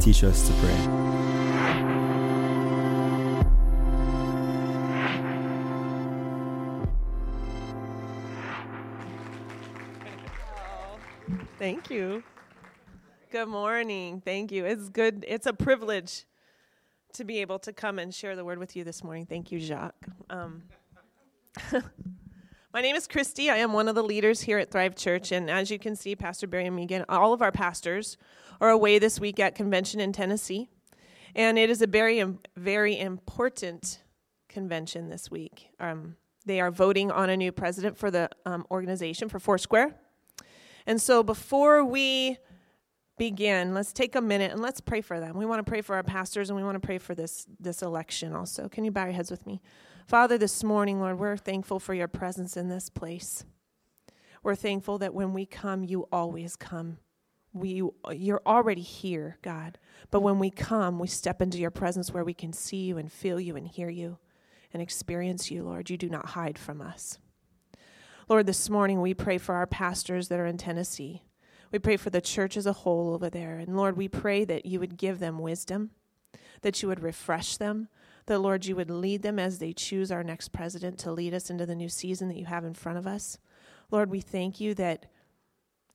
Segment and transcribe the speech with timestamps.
[0.00, 1.06] teach us to pray.
[11.58, 12.22] Thank you.
[13.32, 14.22] Good morning.
[14.24, 14.64] Thank you.
[14.64, 15.24] It's good.
[15.26, 16.24] It's a privilege
[17.14, 19.26] to be able to come and share the word with you this morning.
[19.26, 20.06] Thank you, Jacques.
[20.30, 20.62] Um,
[22.72, 23.50] my name is Christy.
[23.50, 25.32] I am one of the leaders here at Thrive Church.
[25.32, 28.16] And as you can see, Pastor Barry and Megan, all of our pastors
[28.60, 30.68] are away this week at convention in Tennessee.
[31.34, 32.24] And it is a very,
[32.56, 34.02] very important
[34.48, 35.68] convention this week.
[35.78, 39.94] Um, they are voting on a new president for the um, organization for Foursquare.
[40.86, 42.38] And so before we
[43.18, 45.36] begin, let's take a minute and let's pray for them.
[45.36, 47.82] We want to pray for our pastors and we want to pray for this, this
[47.82, 48.68] election also.
[48.68, 49.60] Can you bow your heads with me?
[50.06, 53.44] Father, this morning, Lord, we're thankful for your presence in this place.
[54.42, 56.98] We're thankful that when we come, you always come.
[57.56, 59.78] We, you're already here, God.
[60.10, 63.10] But when we come, we step into your presence where we can see you and
[63.10, 64.18] feel you and hear you
[64.72, 65.88] and experience you, Lord.
[65.88, 67.18] You do not hide from us.
[68.28, 71.22] Lord, this morning we pray for our pastors that are in Tennessee.
[71.72, 73.58] We pray for the church as a whole over there.
[73.58, 75.90] And Lord, we pray that you would give them wisdom,
[76.62, 77.88] that you would refresh them,
[78.26, 81.48] that, Lord, you would lead them as they choose our next president to lead us
[81.48, 83.38] into the new season that you have in front of us.
[83.90, 85.06] Lord, we thank you that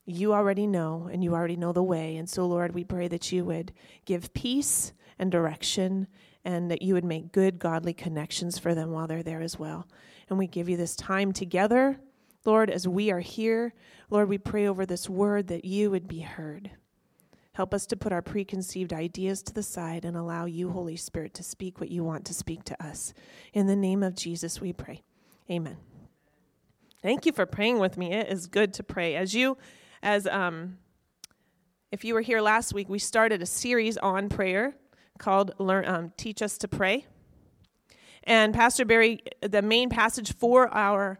[0.04, 2.16] you already know and you already know the way.
[2.16, 3.72] And so, Lord, we pray that you would
[4.04, 6.08] give peace and direction
[6.44, 9.86] and that you would make good, godly connections for them while they're there as well.
[10.28, 12.00] And we give you this time together
[12.44, 13.72] Lord, as we are here,
[14.10, 16.72] Lord, we pray over this word that you would be heard.
[17.52, 21.34] Help us to put our preconceived ideas to the side and allow you, Holy Spirit,
[21.34, 23.12] to speak what you want to speak to us.
[23.52, 25.02] In the name of Jesus, we pray.
[25.50, 25.76] Amen.
[27.02, 28.12] Thank you for praying with me.
[28.12, 29.14] It is good to pray.
[29.14, 29.58] As you,
[30.02, 30.78] as um,
[31.90, 34.74] if you were here last week, we started a series on prayer
[35.18, 37.06] called "Learn, um, Teach Us to Pray."
[38.24, 41.18] And Pastor Barry, the main passage for our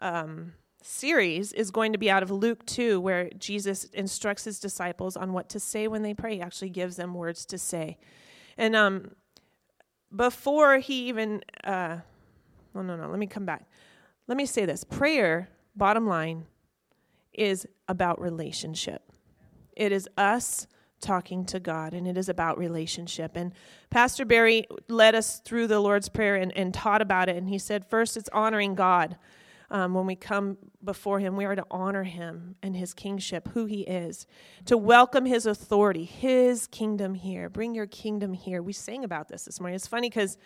[0.00, 0.52] um,
[0.82, 5.32] series is going to be out of Luke 2, where Jesus instructs his disciples on
[5.32, 6.36] what to say when they pray.
[6.36, 7.98] He actually gives them words to say.
[8.56, 9.12] And um,
[10.14, 11.98] before he even, uh,
[12.74, 13.68] no, no, no, let me come back.
[14.26, 16.46] Let me say this prayer, bottom line,
[17.38, 19.02] is about relationship.
[19.76, 20.66] It is us
[21.00, 23.36] talking to God, and it is about relationship.
[23.36, 23.52] And
[23.90, 27.36] Pastor Barry led us through the Lord's Prayer and, and taught about it.
[27.36, 29.16] And he said, first, it's honoring God
[29.70, 33.66] um, when we come before Him, we are to honor Him and His kingship, who
[33.66, 34.26] He is,
[34.64, 37.48] to welcome His authority, His kingdom here.
[37.48, 38.62] Bring your kingdom here.
[38.62, 39.76] We sang about this this morning.
[39.76, 40.38] It's funny because,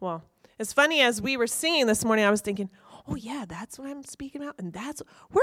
[0.00, 0.22] well,
[0.58, 2.70] as funny as we were singing this morning, I was thinking,
[3.08, 4.56] oh, yeah, that's what I'm speaking about.
[4.58, 5.42] And that's, we're,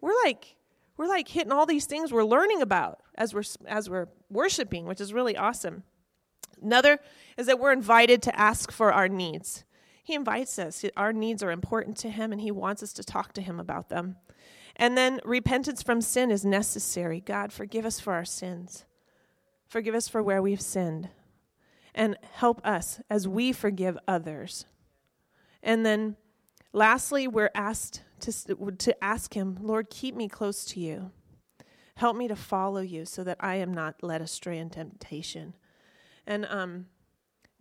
[0.00, 0.56] we're like,
[0.96, 5.00] we're like hitting all these things we're learning about as we're as we're worshiping, which
[5.00, 5.82] is really awesome.
[6.62, 6.98] Another
[7.36, 9.64] is that we're invited to ask for our needs.
[10.02, 10.84] He invites us.
[10.96, 13.88] Our needs are important to Him, and He wants us to talk to Him about
[13.88, 14.16] them.
[14.76, 17.20] And then repentance from sin is necessary.
[17.20, 18.84] God, forgive us for our sins.
[19.68, 21.10] Forgive us for where we've sinned.
[21.94, 24.64] And help us as we forgive others.
[25.62, 26.16] And then
[26.72, 31.10] lastly, we're asked to, to ask Him, Lord, keep me close to you.
[31.96, 35.54] Help me to follow you so that I am not led astray in temptation.
[36.26, 36.86] And um,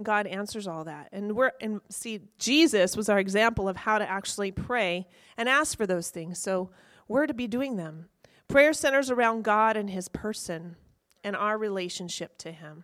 [0.01, 1.09] God answers all that.
[1.11, 5.07] And we're and see Jesus was our example of how to actually pray
[5.37, 6.39] and ask for those things.
[6.39, 6.69] So
[7.07, 8.07] we're to be doing them.
[8.47, 10.75] Prayer centers around God and his person
[11.23, 12.83] and our relationship to him.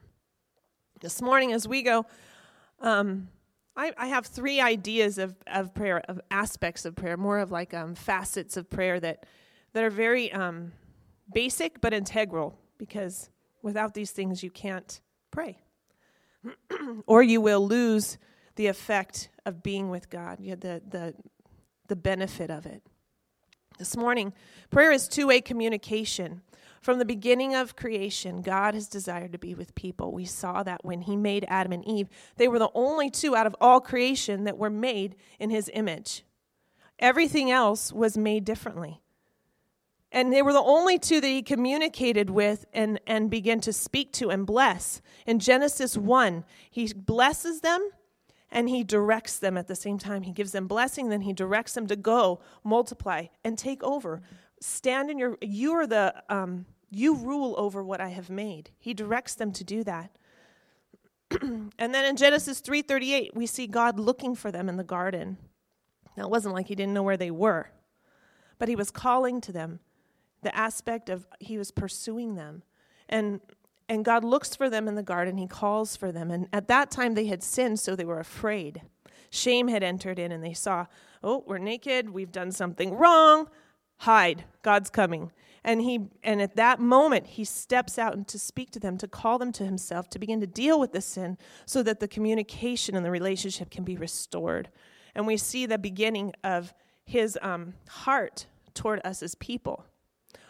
[1.00, 2.06] This morning as we go
[2.82, 3.30] um,
[3.76, 7.74] I, I, have three ideas of, of prayer, of aspects of prayer, more of like
[7.74, 9.26] um, facets of prayer that,
[9.74, 10.72] that are very um,
[11.34, 13.30] basic but integral because
[13.62, 15.02] without these things you can't
[15.32, 15.58] pray.
[17.08, 18.18] or you will lose
[18.56, 21.14] the effect of being with God, the, the,
[21.88, 22.82] the benefit of it.
[23.78, 24.32] This morning,
[24.70, 26.42] prayer is two way communication.
[26.80, 30.14] From the beginning of creation, God has desired to be with people.
[30.14, 32.08] We saw that when He made Adam and Eve.
[32.38, 36.24] They were the only two out of all creation that were made in His image.
[37.00, 39.02] Everything else was made differently.
[40.12, 44.14] And they were the only two that he communicated with and, and began to speak
[44.14, 45.02] to and bless.
[45.26, 47.90] In Genesis 1, he blesses them
[48.52, 50.24] and he directs them at the same time.
[50.24, 54.22] He gives them blessing, then he directs them to go, multiply, and take over.
[54.62, 58.72] Stand in your, you are the, um, you rule over what I have made.
[58.80, 60.18] He directs them to do that.
[61.42, 65.38] and then in Genesis 3:38, we see God looking for them in the garden.
[66.16, 67.72] Now it wasn't like he didn't know where they were,
[68.60, 69.80] but he was calling to them
[70.44, 72.64] the aspect of he was pursuing them.
[73.10, 73.42] And
[73.88, 76.32] and God looks for them in the garden, he calls for them.
[76.32, 78.82] And at that time they had sinned, so they were afraid.
[79.30, 80.86] Shame had entered in and they saw,
[81.24, 83.50] "Oh, we're naked, we've done something wrong.
[84.00, 84.46] Hide.
[84.62, 85.32] God's coming."
[85.64, 89.08] And he and at that moment he steps out and to speak to them, to
[89.08, 92.96] call them to himself, to begin to deal with the sin so that the communication
[92.96, 94.70] and the relationship can be restored.
[95.16, 96.74] And we see the beginning of
[97.04, 99.86] his um, heart toward us as people.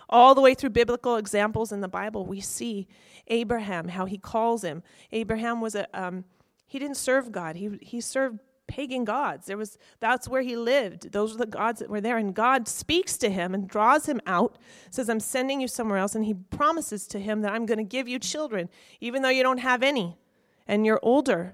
[0.09, 2.87] All the way through biblical examples in the Bible, we see
[3.27, 4.83] Abraham, how he calls him.
[5.11, 6.25] Abraham was a, um,
[6.67, 9.47] he didn't serve God, he, he served pagan gods.
[9.47, 11.11] There was, that's where he lived.
[11.11, 12.17] Those were the gods that were there.
[12.17, 14.57] And God speaks to him and draws him out,
[14.89, 16.15] says, I'm sending you somewhere else.
[16.15, 18.69] And he promises to him that I'm going to give you children,
[18.99, 20.17] even though you don't have any
[20.67, 21.53] and you're older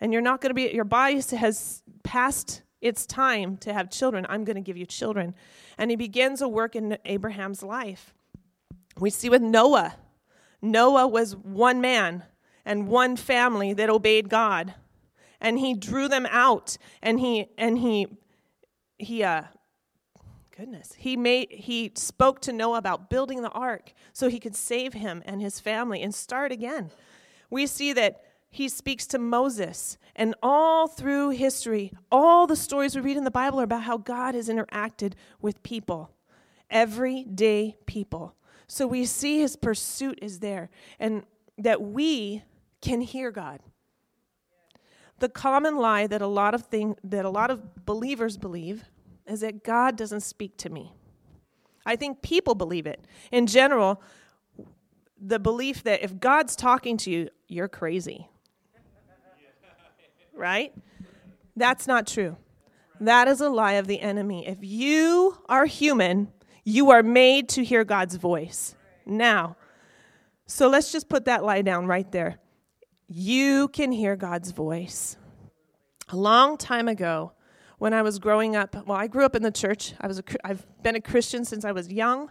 [0.00, 4.26] and you're not going to be, your body has passed its time to have children.
[4.28, 5.34] I'm going to give you children.
[5.78, 8.14] And he begins a work in Abraham's life.
[8.98, 9.96] We see with Noah.
[10.62, 12.24] Noah was one man
[12.64, 14.74] and one family that obeyed God.
[15.40, 18.06] And he drew them out and he and he
[18.98, 19.42] he uh
[20.56, 24.94] goodness he made he spoke to noah about building the ark so he could save
[24.94, 26.90] him and his family and start again
[27.50, 28.22] we see that
[28.56, 29.98] he speaks to Moses.
[30.14, 33.98] And all through history, all the stories we read in the Bible are about how
[33.98, 35.12] God has interacted
[35.42, 36.10] with people,
[36.70, 38.34] everyday people.
[38.66, 41.24] So we see his pursuit is there and
[41.58, 42.44] that we
[42.80, 43.60] can hear God.
[45.18, 48.84] The common lie that a lot of thing that a lot of believers believe
[49.26, 50.94] is that God doesn't speak to me.
[51.84, 53.04] I think people believe it.
[53.30, 54.00] In general,
[55.20, 58.28] the belief that if God's talking to you, you're crazy
[60.36, 60.72] right?
[61.56, 62.36] That's not true.
[63.00, 64.46] That is a lie of the enemy.
[64.46, 66.32] If you are human,
[66.64, 68.74] you are made to hear God's voice.
[69.04, 69.56] Now,
[70.46, 72.38] so let's just put that lie down right there.
[73.08, 75.16] You can hear God's voice.
[76.08, 77.32] A long time ago,
[77.78, 79.94] when I was growing up, well, I grew up in the church.
[80.00, 82.30] I was a, I've been a Christian since I was young.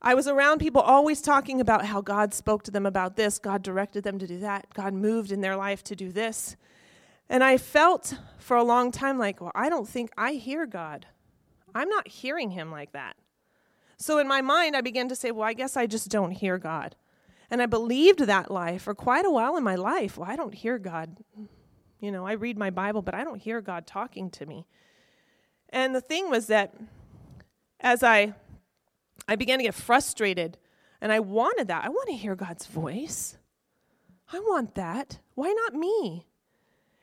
[0.00, 3.62] I was around people always talking about how God spoke to them about this, God
[3.62, 6.56] directed them to do that, God moved in their life to do this.
[7.28, 11.06] And I felt for a long time like, well, I don't think I hear God.
[11.74, 13.16] I'm not hearing him like that.
[13.98, 16.56] So in my mind, I began to say, well, I guess I just don't hear
[16.58, 16.96] God.
[17.50, 20.16] And I believed that lie for quite a while in my life.
[20.16, 21.18] Well, I don't hear God.
[22.00, 24.66] You know, I read my Bible, but I don't hear God talking to me.
[25.70, 26.74] And the thing was that
[27.80, 28.34] as I
[29.26, 30.56] I began to get frustrated
[31.00, 31.84] and I wanted that.
[31.84, 33.36] I want to hear God's voice.
[34.32, 35.20] I want that.
[35.34, 36.27] Why not me?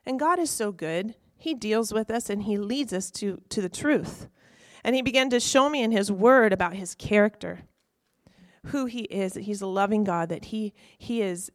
[0.05, 1.15] And God is so good.
[1.37, 4.27] He deals with us and He leads us to, to the truth.
[4.83, 7.61] And He began to show me in His Word about His character,
[8.67, 11.51] who He is, that He's a loving God, that He, he, is,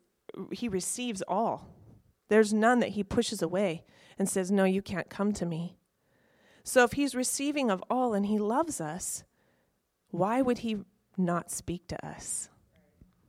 [0.53, 1.69] he receives all.
[2.29, 3.85] There's none that He pushes away
[4.19, 5.77] and says, No, you can't come to me.
[6.63, 9.25] So if He's receiving of all and He loves us,
[10.11, 10.79] why would He
[11.17, 12.49] not speak to us?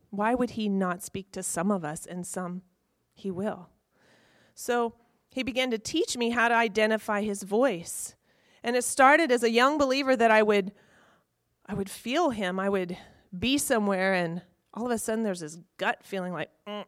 [0.10, 2.64] Why would He not speak to some of us and some
[3.14, 3.70] He will?
[4.54, 4.94] So,
[5.32, 8.16] he began to teach me how to identify his voice.
[8.64, 10.72] And it started as a young believer that I would
[11.66, 12.60] I would feel him.
[12.60, 12.98] I would
[13.38, 14.42] be somewhere and
[14.74, 16.84] all of a sudden there's this gut feeling like mm,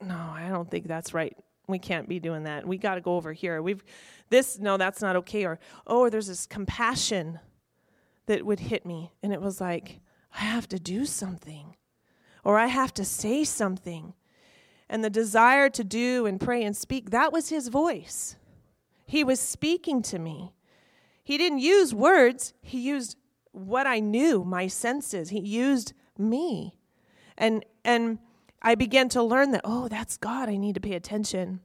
[0.00, 1.36] no, I don't think that's right.
[1.66, 2.66] We can't be doing that.
[2.66, 3.62] We got to go over here.
[3.62, 3.82] We've
[4.28, 7.40] this no, that's not okay or oh, there's this compassion
[8.26, 10.00] that would hit me and it was like
[10.34, 11.76] I have to do something
[12.44, 14.14] or I have to say something
[14.88, 18.36] and the desire to do and pray and speak, that was his voice.
[19.06, 20.52] He was speaking to me.
[21.24, 23.16] He didn't use words, he used
[23.52, 25.28] what I knew, my senses.
[25.28, 26.74] He used me.
[27.36, 28.18] And and
[28.62, 30.48] I began to learn that, oh, that's God.
[30.48, 31.60] I need to pay attention.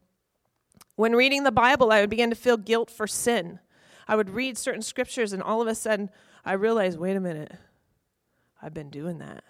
[0.96, 3.60] When reading the Bible, I would begin to feel guilt for sin.
[4.08, 6.10] I would read certain scriptures, and all of a sudden,
[6.44, 7.54] I realized, wait a minute,
[8.62, 9.44] I've been doing that.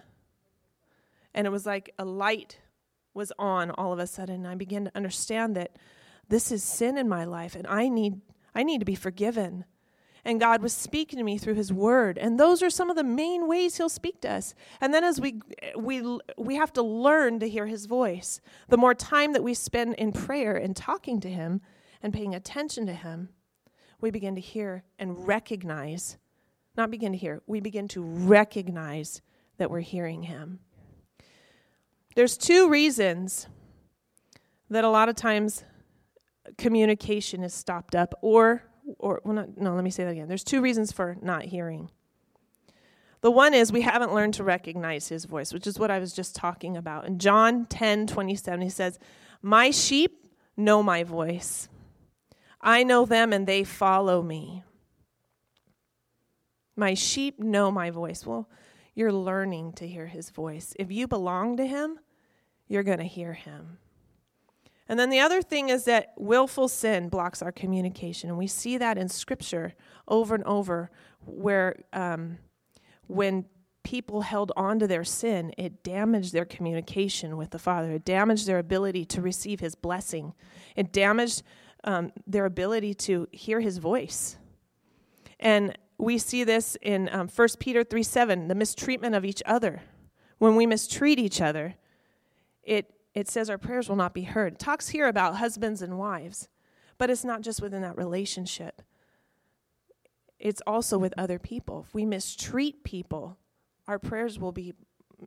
[1.33, 2.57] And it was like a light
[3.17, 4.45] was on all of a sudden.
[4.45, 5.75] I began to understand that
[6.29, 8.21] this is sin in my life and I need
[8.55, 9.65] I need to be forgiven.
[10.27, 12.17] and God was speaking to me through his word.
[12.17, 14.53] And those are some of the main ways he'll speak to us.
[14.81, 15.39] And then as we
[15.77, 18.41] we we have to learn to hear his voice.
[18.67, 21.61] The more time that we spend in prayer and talking to him
[22.03, 23.29] and paying attention to him,
[24.01, 26.17] we begin to hear and recognize,
[26.75, 29.21] not begin to hear, we begin to recognize
[29.57, 30.59] that we're hearing him.
[32.17, 33.45] There's two reasons
[34.71, 35.63] that a lot of times
[36.57, 38.63] communication is stopped up or
[38.97, 40.27] or well not, no let me say that again.
[40.27, 41.91] There's two reasons for not hearing.
[43.21, 46.11] The one is we haven't learned to recognize his voice which is what i was
[46.11, 47.05] just talking about.
[47.05, 48.97] In john 10 27 he says
[49.43, 50.25] my sheep
[50.57, 51.69] know my voice.
[52.59, 54.63] I know them and they follow me.
[56.75, 58.25] My sheep know my voice.
[58.25, 58.49] Well
[58.95, 60.73] you're learning to hear his voice.
[60.79, 61.99] If you belong to him
[62.67, 63.77] you're going to hear him
[64.89, 68.29] and then the other thing is that willful sin blocks our communication.
[68.29, 69.73] And we see that in Scripture
[70.07, 70.89] over and over,
[71.25, 72.37] where um,
[73.07, 73.45] when
[73.83, 77.91] people held on to their sin, it damaged their communication with the Father.
[77.91, 80.33] It damaged their ability to receive His blessing.
[80.75, 81.43] It damaged
[81.83, 84.37] um, their ability to hear His voice.
[85.39, 89.81] And we see this in um, 1 Peter 3 7, the mistreatment of each other.
[90.37, 91.75] When we mistreat each other,
[92.67, 94.53] it it says our prayers will not be heard.
[94.53, 96.49] It talks here about husbands and wives,
[96.99, 98.83] but it's not just within that relationship.
[100.37, 101.83] It's also with other people.
[101.87, 103.39] If we mistreat people,
[103.87, 104.75] our prayers will be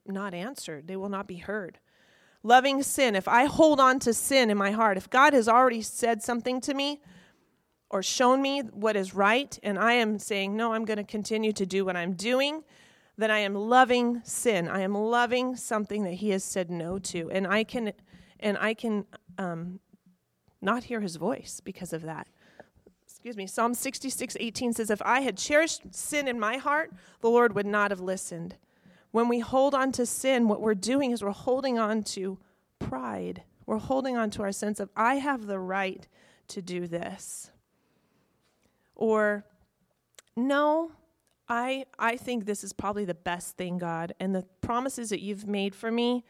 [0.07, 0.87] not answered.
[0.87, 1.81] They will not be heard.
[2.45, 5.83] Loving sin, if I hold on to sin in my heart, if God has already
[5.83, 7.01] said something to me
[7.91, 11.53] or shown me what is right, and I am saying, no, I'm going to continue
[11.55, 12.63] to do what I'm doing,
[13.21, 14.69] that I am loving sin.
[14.69, 17.31] I am loving something that he has said no to.
[17.31, 17.93] And I can
[18.41, 19.05] and I can
[19.39, 19.81] um,
[20.61, 22.27] not hear his voice because of that.
[23.05, 23.47] Excuse me.
[23.47, 27.67] Psalm 66, 18 says, If I had cherished sin in my heart, the Lord would
[27.67, 28.57] not have listened.
[29.11, 32.39] When we hold on to sin, what we're doing is we're holding on to
[32.79, 33.43] pride.
[33.67, 36.09] We're holding on to our sense of, I have the right
[36.49, 37.51] to do this.
[38.95, 39.45] Or,
[40.35, 40.93] no,
[41.51, 45.47] I I think this is probably the best thing, God, and the promises that you've
[45.47, 46.25] made for me.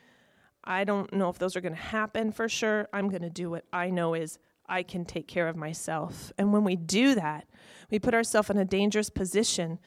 [0.65, 2.89] I don't know if those are going to happen for sure.
[2.93, 6.33] I'm going to do what I know is I can take care of myself.
[6.39, 7.47] And when we do that,
[7.91, 9.79] we put ourselves in a dangerous position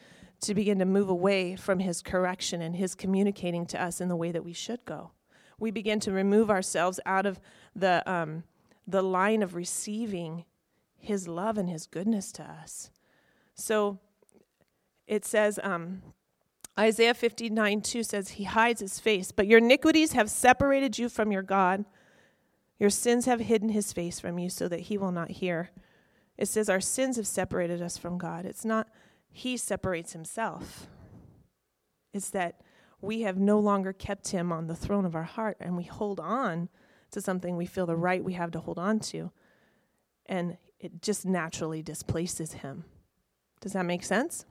[0.42, 4.16] to begin to move away from his correction and his communicating to us in the
[4.16, 5.12] way that we should go.
[5.60, 7.40] We begin to remove ourselves out of
[7.75, 8.44] the um,
[8.86, 10.46] the line of receiving
[10.98, 12.92] his love and his goodness to us.
[13.56, 14.00] So
[15.07, 16.01] it says, um,
[16.79, 21.31] Isaiah 59 2 says, He hides his face, but your iniquities have separated you from
[21.31, 21.86] your God.
[22.79, 25.69] Your sins have hidden his face from you so that he will not hear.
[26.38, 28.45] It says, Our sins have separated us from God.
[28.45, 28.88] It's not
[29.31, 30.88] he separates himself,
[32.13, 32.62] it's that
[33.01, 36.22] we have no longer kept him on the throne of our heart and we hold
[36.22, 36.69] on
[37.12, 39.29] to something we feel the right we have to hold on to.
[40.25, 42.86] And it just naturally displaces him.
[43.60, 44.45] Does that make sense?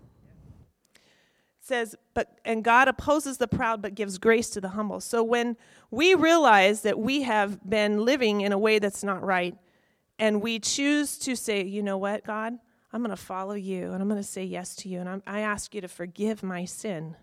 [1.65, 5.01] Says but and god opposes the proud but gives grace to the humble.
[5.01, 5.57] So when
[5.91, 9.57] we realize that we have been living in a way that's not right
[10.19, 12.59] and we choose to say you know what god?
[12.93, 15.23] I'm going to follow you and i'm going to say yes to you and I'm,
[15.27, 17.17] i ask you to forgive my sin.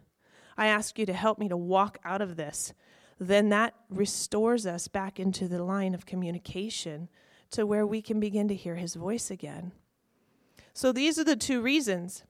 [0.58, 2.74] I ask you to help me to walk out of this.
[3.20, 7.10] Then that restores us back into the line of communication
[7.52, 9.72] to where we can begin to hear his voice again.
[10.74, 12.24] So these are the two reasons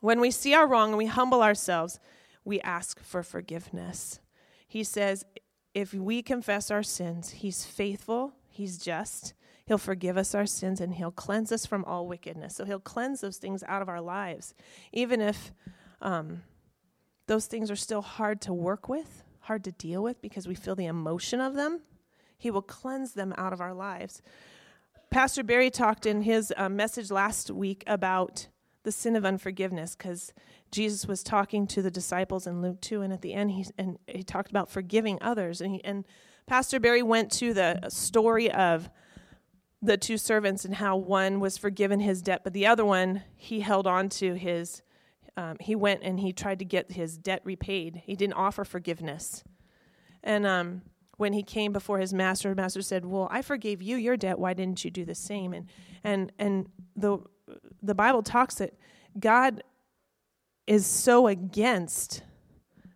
[0.00, 2.00] when we see our wrong and we humble ourselves,
[2.44, 4.20] we ask for forgiveness.
[4.66, 5.24] He says,
[5.74, 9.34] if we confess our sins, He's faithful, He's just.
[9.66, 12.56] He'll forgive us our sins and He'll cleanse us from all wickedness.
[12.56, 14.54] So He'll cleanse those things out of our lives,
[14.92, 15.52] even if
[16.02, 16.42] um,
[17.26, 20.74] those things are still hard to work with, hard to deal with because we feel
[20.74, 21.82] the emotion of them.
[22.36, 24.22] He will cleanse them out of our lives.
[25.10, 28.48] Pastor Barry talked in his uh, message last week about
[28.82, 30.32] the sin of unforgiveness because
[30.70, 33.98] Jesus was talking to the disciples in Luke 2 and at the end he and
[34.06, 35.60] he talked about forgiving others.
[35.60, 36.06] And he, and
[36.46, 38.88] Pastor Barry went to the story of
[39.82, 43.60] the two servants and how one was forgiven his debt but the other one he
[43.60, 44.82] held on to his
[45.36, 48.02] um, he went and he tried to get his debt repaid.
[48.04, 49.42] He didn't offer forgiveness.
[50.22, 50.82] And um,
[51.16, 54.38] when he came before his master master said well i forgave you your debt.
[54.38, 55.52] Why didn't you do the same?
[55.52, 55.66] And
[56.04, 57.18] and and the
[57.82, 58.74] the Bible talks that
[59.18, 59.62] God
[60.66, 62.22] is so against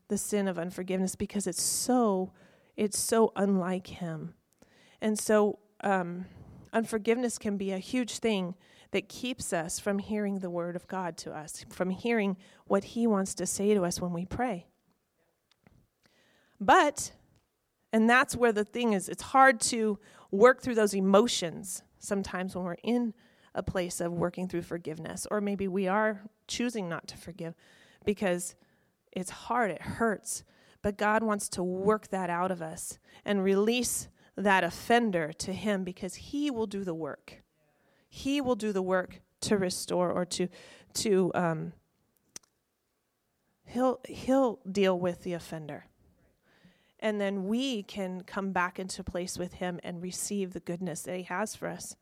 [0.09, 2.33] the sin of unforgiveness because it's so
[2.77, 4.35] it's so unlike him.
[5.01, 6.27] And so um,
[6.75, 8.57] Unforgiveness can be a huge thing
[8.91, 13.07] that keeps us from hearing the word of God to us, from hearing what He
[13.07, 14.67] wants to say to us when we pray.
[16.61, 17.13] But,
[17.93, 20.01] and that's where the thing is, it's hard to
[20.33, 23.15] work through those emotions sometimes when we're in
[23.55, 27.55] a place of working through forgiveness, or maybe we are choosing not to forgive
[28.05, 28.55] because
[29.13, 30.45] it's hard, it hurts.
[30.83, 35.85] But God wants to work that out of us and release that offender to Him
[35.85, 37.43] because He will do the work.
[38.09, 40.49] He will do the work to restore or to
[40.95, 41.73] to um,
[43.65, 45.87] he'll he'll deal with the offender
[47.01, 51.17] and then we can come back into place with him and receive the goodness that
[51.17, 51.97] he has for us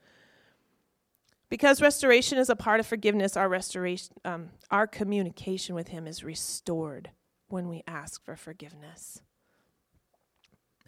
[1.52, 6.24] because restoration is a part of forgiveness, our restoration, um, our communication with Him is
[6.24, 7.10] restored
[7.48, 9.20] when we ask for forgiveness.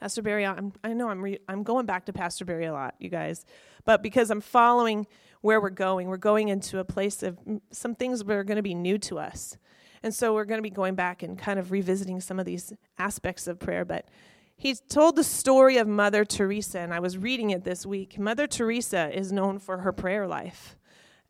[0.01, 2.95] Pastor Barry, I'm, i know I'm, re, I'm going back to Pastor Barry a lot,
[2.99, 3.45] you guys,
[3.85, 5.07] but because I'm following
[5.43, 7.39] where we're going, we're going into a place of
[7.71, 9.59] some things that are going to be new to us.
[10.03, 12.73] And so we're going to be going back and kind of revisiting some of these
[12.99, 13.85] aspects of prayer.
[13.85, 14.09] But
[14.57, 18.19] He's told the story of Mother Teresa, and I was reading it this week.
[18.19, 20.77] Mother Teresa is known for her prayer life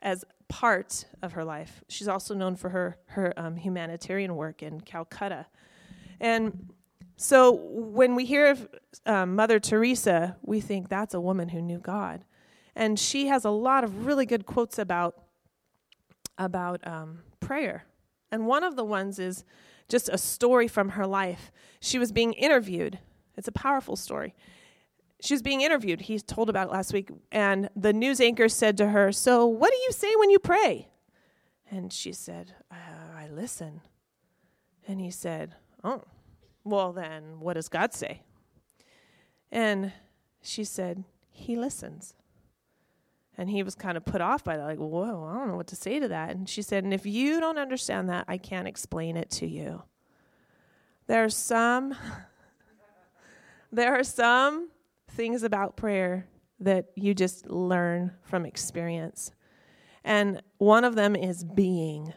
[0.00, 1.82] as part of her life.
[1.88, 5.46] She's also known for her, her um, humanitarian work in Calcutta.
[6.20, 6.72] And
[7.16, 8.68] so when we hear of
[9.06, 12.24] um, Mother Teresa, we think that's a woman who knew God.
[12.76, 15.22] And she has a lot of really good quotes about,
[16.38, 17.86] about um, prayer.
[18.30, 19.44] And one of the ones is
[19.88, 21.50] just a story from her life.
[21.80, 22.98] She was being interviewed
[23.36, 24.34] it's a powerful story.
[25.20, 26.02] She was being interviewed.
[26.02, 27.10] He told about it last week.
[27.32, 30.88] And the news anchor said to her, So, what do you say when you pray?
[31.70, 33.80] And she said, uh, I listen.
[34.86, 36.02] And he said, Oh,
[36.62, 38.22] well, then what does God say?
[39.50, 39.92] And
[40.42, 42.14] she said, He listens.
[43.36, 45.66] And he was kind of put off by that, like, whoa, I don't know what
[45.68, 46.30] to say to that.
[46.30, 49.82] And she said, And if you don't understand that, I can't explain it to you.
[51.06, 51.94] There are some
[53.74, 54.70] there are some
[55.10, 56.26] things about prayer
[56.60, 59.32] that you just learn from experience.
[60.04, 62.12] And one of them is being.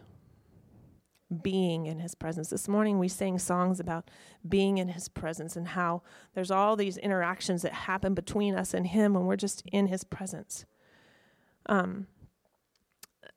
[1.42, 2.50] Being in his presence.
[2.50, 4.10] This morning we sang songs about
[4.48, 8.88] being in his presence and how there's all these interactions that happen between us and
[8.88, 10.66] him when we're just in his presence.
[11.66, 12.08] Um,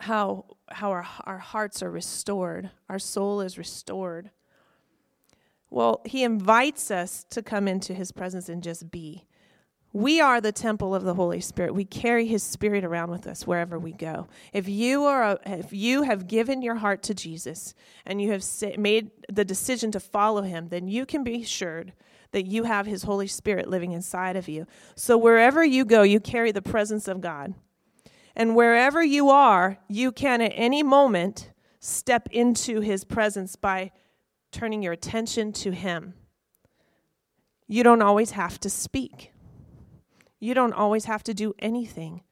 [0.00, 4.30] how how our, our hearts are restored, our soul is restored.
[5.70, 9.24] Well, he invites us to come into his presence and just be.
[9.92, 11.74] We are the temple of the Holy Spirit.
[11.74, 14.28] We carry his spirit around with us wherever we go.
[14.52, 17.74] If you are a, if you have given your heart to Jesus
[18.06, 18.44] and you have
[18.78, 21.92] made the decision to follow him, then you can be assured
[22.30, 24.66] that you have his Holy Spirit living inside of you.
[24.94, 27.54] So wherever you go, you carry the presence of God.
[28.36, 33.90] And wherever you are, you can at any moment step into his presence by
[34.50, 36.14] turning your attention to Him.
[37.66, 39.32] You don't always have to speak,
[40.38, 42.22] you don't always have to do anything,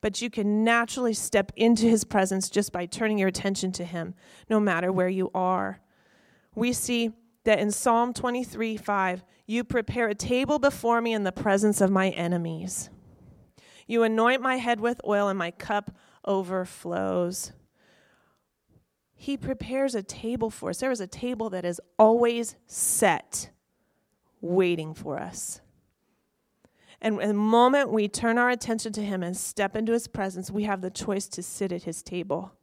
[0.00, 4.14] but you can naturally step into His presence just by turning your attention to Him,
[4.50, 5.80] no matter where you are.
[6.54, 7.12] We see
[7.44, 11.90] that in Psalm 23 5, you prepare a table before me in the presence of
[11.90, 12.90] my enemies.
[13.86, 15.90] You anoint my head with oil, and my cup
[16.24, 17.52] overflows.
[19.22, 20.78] He prepares a table for us.
[20.78, 23.50] There is a table that is always set,
[24.40, 25.60] waiting for us.
[27.00, 30.64] And the moment we turn our attention to Him and step into His presence, we
[30.64, 32.54] have the choice to sit at His table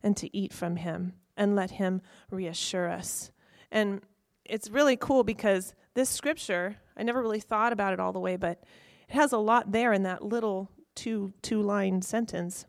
[0.00, 3.32] and to eat from Him and let Him reassure us.
[3.72, 4.00] And
[4.44, 8.36] it's really cool because this scripture, I never really thought about it all the way,
[8.36, 8.62] but
[9.08, 12.64] it has a lot there in that little two two line sentence.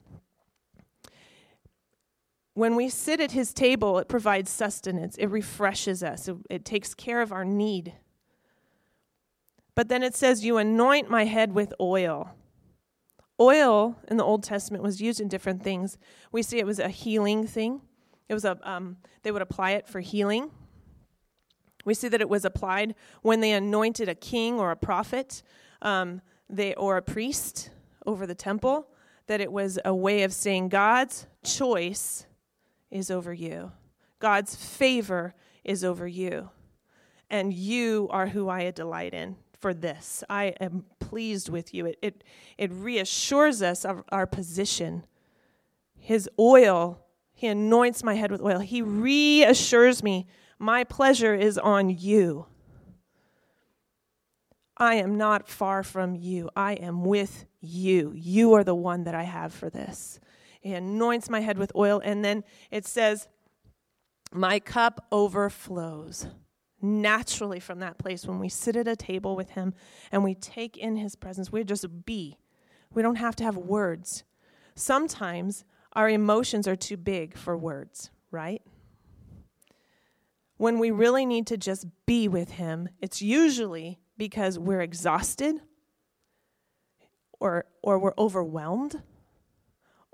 [2.55, 6.93] When we sit at his table, it provides sustenance, it refreshes us, it, it, takes
[6.93, 7.93] care of our need.
[9.75, 12.31] But then it says, You anoint my head with oil.
[13.41, 15.97] Oil in the Old Testament was used in different things.
[16.31, 17.81] We see it was a healing thing.
[18.29, 20.49] It was a um, they would apply it for healing.
[21.83, 25.43] We see that it was applied when they anointed a king or a prophet,
[25.81, 27.69] um, they or a priest
[28.05, 28.87] over the temple.
[29.27, 32.27] That it was a way of saying God's choice
[32.91, 33.71] is over you.
[34.19, 36.49] God's favor is over you.
[37.29, 40.23] And you are who I delight in for this.
[40.29, 41.87] I am pleased with you.
[41.87, 42.23] It, it,
[42.57, 45.05] it reassures us of our position.
[45.97, 48.59] His oil, He anoints my head with oil.
[48.59, 50.27] He reassures me,
[50.59, 52.45] my pleasure is on you.
[54.77, 56.49] I am not far from you.
[56.55, 58.13] I am with you.
[58.15, 60.19] You are the one that I have for this.
[60.65, 62.01] He anoints my head with oil.
[62.03, 63.27] And then it says,
[64.31, 66.25] My cup overflows
[66.81, 69.75] naturally from that place when we sit at a table with Him
[70.11, 71.51] and we take in His presence.
[71.51, 72.39] We just be.
[72.91, 74.23] We don't have to have words.
[74.73, 78.63] Sometimes our emotions are too big for words, right?
[80.57, 85.57] When we really need to just be with Him, it's usually because we're exhausted
[87.39, 89.03] or, or we're overwhelmed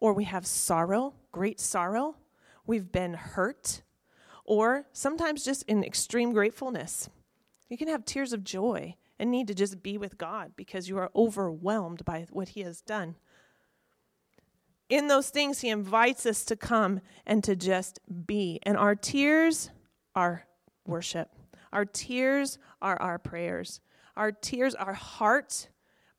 [0.02, 2.18] or we have sorrow, great sorrow.
[2.66, 3.84] We've been hurt
[4.44, 7.10] or sometimes just in extreme gratefulness.
[7.70, 10.98] You can have tears of joy and need to just be with God because you
[10.98, 13.16] are overwhelmed by what He has done.
[14.90, 18.60] In those things, He invites us to come and to just be.
[18.64, 19.70] And our tears
[20.16, 20.48] are
[20.86, 21.30] worship,
[21.72, 23.80] our tears are our prayers,
[24.18, 25.70] our tears, our heart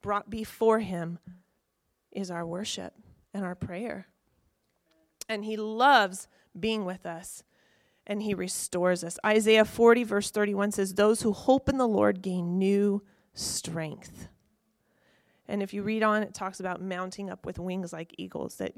[0.01, 1.19] brought before Him
[2.13, 2.95] is our worship
[3.35, 4.07] and our prayer.
[5.29, 7.43] And He loves being with us
[8.07, 9.19] and he restores us.
[9.25, 14.29] Isaiah 40, verse 31 says, Those who hope in the Lord gain new strength.
[15.47, 18.73] And if you read on, it talks about mounting up with wings like eagles, that,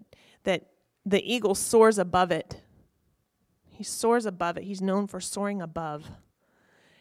[0.45, 0.67] that
[1.07, 2.62] the eagle soars above it.
[3.67, 4.64] He soars above it.
[4.64, 6.11] He's known for soaring above.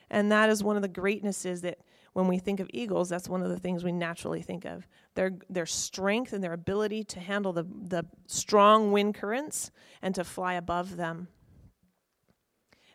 [0.10, 1.80] And that is one of the greatnesses that
[2.14, 4.88] when we think of eagles, that's one of the things we naturally think of.
[5.16, 9.72] Their, their strength and their ability to handle the, the strong wind currents
[10.02, 11.28] and to fly above them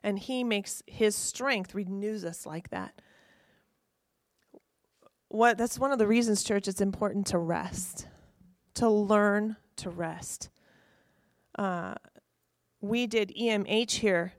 [0.02, 3.00] and He makes His strength renews us like that.
[5.28, 8.08] What that's one of the reasons, church, it's important to rest,
[8.74, 10.48] to learn to rest.
[11.58, 11.94] Uh,
[12.80, 14.32] we did EMH here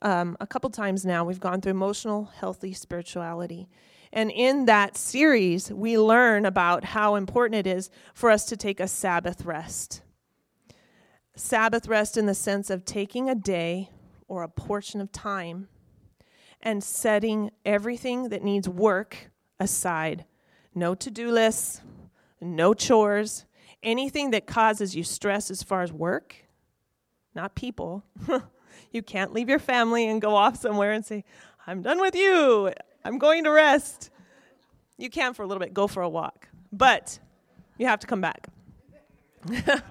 [0.00, 1.24] um, a couple times now.
[1.24, 3.68] We've gone through emotional, healthy spirituality.
[4.12, 8.80] And in that series, we learn about how important it is for us to take
[8.80, 10.02] a Sabbath rest.
[11.36, 13.90] Sabbath rest in the sense of taking a day
[14.26, 15.68] or a portion of time
[16.60, 20.24] and setting everything that needs work aside.
[20.74, 21.80] No to do lists,
[22.40, 23.46] no chores,
[23.82, 26.36] anything that causes you stress as far as work,
[27.34, 28.04] not people.
[28.92, 31.24] you can't leave your family and go off somewhere and say,
[31.66, 32.72] I'm done with you,
[33.04, 34.10] I'm going to rest.
[34.98, 37.18] You can for a little bit, go for a walk, but
[37.78, 38.46] you have to come back.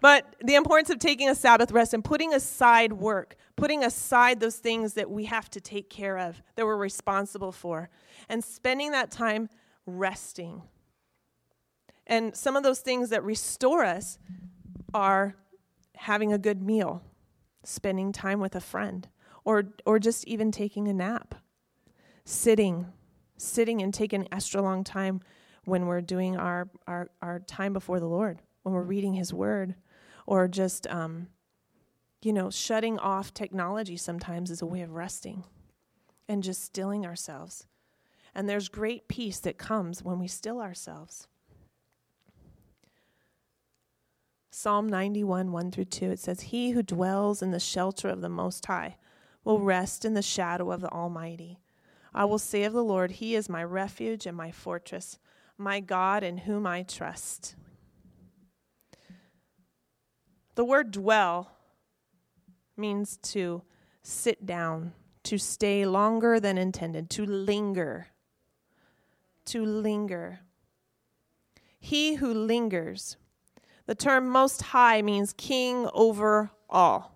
[0.00, 4.56] But the importance of taking a Sabbath rest and putting aside work, putting aside those
[4.56, 7.90] things that we have to take care of, that we're responsible for,
[8.28, 9.48] and spending that time
[9.86, 10.62] resting.
[12.06, 14.18] And some of those things that restore us
[14.94, 15.34] are
[15.96, 17.02] having a good meal,
[17.64, 19.08] spending time with a friend,
[19.44, 21.34] or, or just even taking a nap,
[22.28, 22.86] sitting,
[23.38, 25.20] sitting and taking an extra long time
[25.64, 29.74] when we're doing our, our, our time before the Lord, when we're reading His Word
[30.26, 31.28] or just, um,
[32.20, 35.44] you know, shutting off technology sometimes is a way of resting
[36.28, 37.66] and just stilling ourselves.
[38.34, 41.28] And there's great peace that comes when we still ourselves.
[44.50, 48.28] Psalm 91, 1 through 2, it says, He who dwells in the shelter of the
[48.28, 48.96] Most High
[49.44, 51.58] will rest in the shadow of the Almighty.
[52.18, 55.20] I will say of the Lord, He is my refuge and my fortress,
[55.56, 57.54] my God in whom I trust.
[60.56, 61.52] The word dwell
[62.76, 63.62] means to
[64.02, 68.08] sit down, to stay longer than intended, to linger.
[69.44, 70.40] To linger.
[71.78, 73.16] He who lingers.
[73.86, 77.14] The term most high means king over all.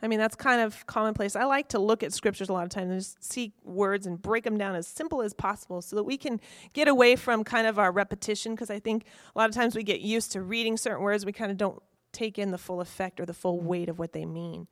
[0.00, 1.34] I mean, that's kind of commonplace.
[1.34, 4.20] I like to look at scriptures a lot of times and just see words and
[4.20, 6.40] break them down as simple as possible so that we can
[6.72, 9.82] get away from kind of our repetition because I think a lot of times we
[9.82, 11.82] get used to reading certain words, we kind of don't
[12.12, 14.68] take in the full effect or the full weight of what they mean.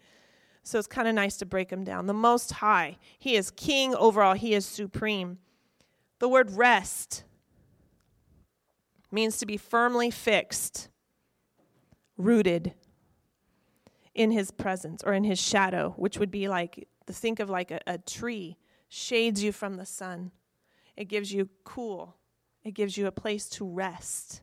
[0.63, 2.07] So it's kind of nice to break them down.
[2.07, 5.39] The Most High, He is King over all, He is supreme.
[6.21, 7.25] The word rest
[9.11, 10.89] means to be firmly fixed,
[12.17, 12.75] rooted
[14.17, 17.71] in His presence or in His shadow, which would be like, the think of like
[17.71, 18.57] a, a tree
[18.89, 20.33] shades you from the sun.
[20.97, 22.17] It gives you cool,
[22.65, 24.43] it gives you a place to rest.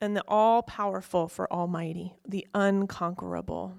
[0.00, 3.74] and the all powerful for Almighty, the unconquerable.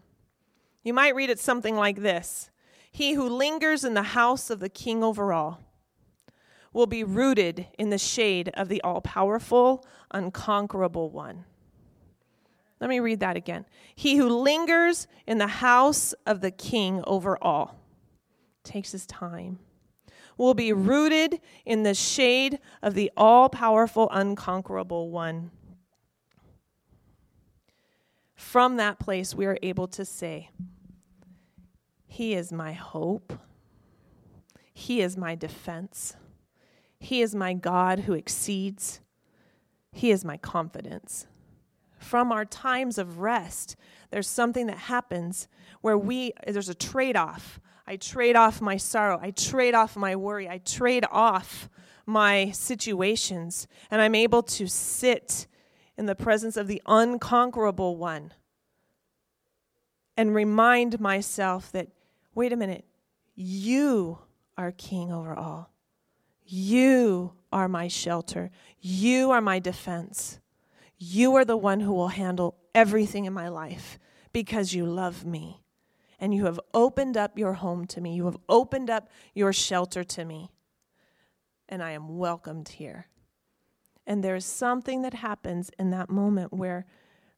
[0.84, 2.50] You might read it something like this
[2.91, 5.62] He who lingers in the house of the king over all
[6.74, 11.45] will be rooted in the shade of the all powerful, unconquerable one.
[12.82, 13.65] Let me read that again.
[13.96, 17.80] He who lingers in the house of the king over all
[18.63, 19.60] takes his time
[20.36, 25.52] will be rooted in the shade of the all powerful, unconquerable one.
[28.34, 30.50] From that place, we are able to say,
[32.08, 33.34] He is my hope,
[34.74, 36.15] He is my defense,
[37.00, 39.02] He is my God who exceeds,
[39.91, 41.28] He is my confidence.
[42.12, 43.78] From our times of rest,
[44.10, 45.47] there's something that happens
[45.80, 47.62] where we, there's a trade off.
[47.88, 51.69] I trade off my sorrow, I trade off my worry, I trade off
[52.06, 55.47] my situations, and I'm able to sit
[55.97, 58.34] in the presence of the unconquerable one
[60.17, 61.88] and remind myself that,
[62.36, 62.84] wait a minute,
[63.36, 64.19] you
[64.58, 65.71] are king over all.
[66.43, 68.52] You are my shelter.
[68.82, 70.40] You are my defense.
[71.03, 73.97] You are the one who will handle everything in my life
[74.33, 75.63] because you love me.
[76.19, 78.13] And you have opened up your home to me.
[78.13, 80.51] You have opened up your shelter to me.
[81.67, 83.07] And I am welcomed here.
[84.05, 86.85] And there's something that happens in that moment where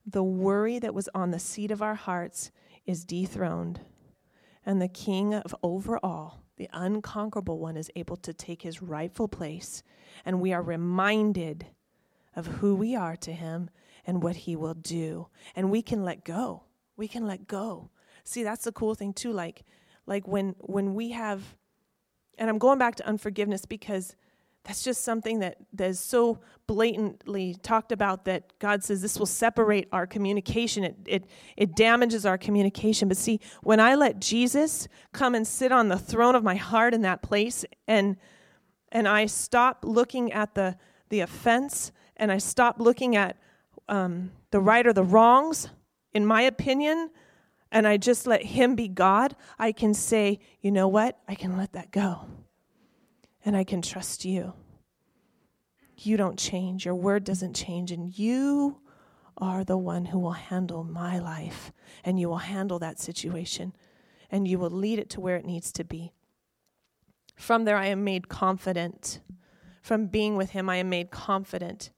[0.06, 2.52] the worry that was on the seat of our hearts
[2.86, 3.80] is dethroned,
[4.65, 9.30] and the king of over all, the unconquerable one, is able to take his rightful
[9.30, 9.84] place,
[10.26, 11.67] and we are reminded
[12.36, 13.69] of who we are to him
[14.06, 16.63] and what he will do, and we can let go.
[16.98, 17.89] We can let go.
[18.24, 19.32] See, that's the cool thing too.
[19.32, 19.63] Like,
[20.06, 21.56] like when when we have,
[22.38, 24.15] and I'm going back to unforgiveness because
[24.63, 29.26] that's just something that, that is so blatantly talked about that God says this will
[29.26, 30.86] separate our communication.
[30.86, 31.26] It, it,
[31.58, 33.10] it damages our communication.
[33.10, 36.93] But see, when I let Jesus come and sit on the throne of my heart
[36.93, 38.15] in that place, and,
[38.89, 40.78] and I stop looking at the,
[41.10, 41.91] the offense,
[42.24, 43.36] and I stop looking at
[43.90, 45.68] um, the right or the wrongs,
[46.14, 47.10] in my opinion,
[47.70, 51.20] and I just let Him be God, I can say, you know what?
[51.28, 52.26] I can let that go
[53.44, 54.54] and I can trust you.
[55.98, 58.80] You don't change, your word doesn't change, and you
[59.38, 61.74] are the one who will handle my life,
[62.06, 63.76] and you will handle that situation,
[64.32, 66.14] and you will lead it to where it needs to be.
[67.36, 69.20] From there, I am made confident.
[69.82, 71.90] From being with Him, I am made confident.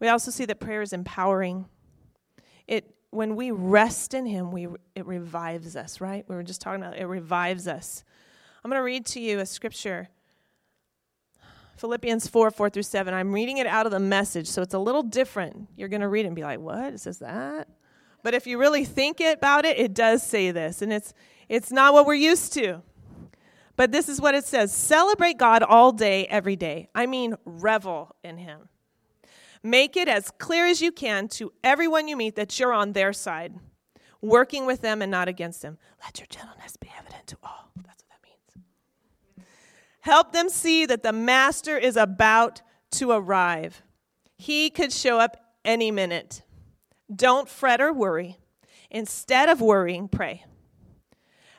[0.00, 1.66] We also see that prayer is empowering.
[2.66, 6.24] It when we rest in him, we, it revives us, right?
[6.28, 8.04] We were just talking about it, revives us.
[8.64, 10.08] I'm going to read to you a scripture
[11.76, 13.14] Philippians 4 4 through 7.
[13.14, 15.66] I'm reading it out of the message, so it's a little different.
[15.76, 16.92] You're going to read it and be like, what?
[16.92, 17.68] It says that?
[18.22, 21.14] But if you really think about it, it does say this, and it's,
[21.48, 22.82] it's not what we're used to.
[23.76, 26.90] But this is what it says Celebrate God all day, every day.
[26.94, 28.68] I mean, revel in Him.
[29.62, 33.12] Make it as clear as you can to everyone you meet that you're on their
[33.12, 33.54] side,
[34.22, 35.78] working with them and not against them.
[36.02, 37.70] Let your gentleness be evident to all.
[37.76, 39.46] That's what that means.
[40.00, 43.82] Help them see that the master is about to arrive.
[44.36, 46.42] He could show up any minute.
[47.14, 48.38] Don't fret or worry.
[48.90, 50.44] Instead of worrying, pray.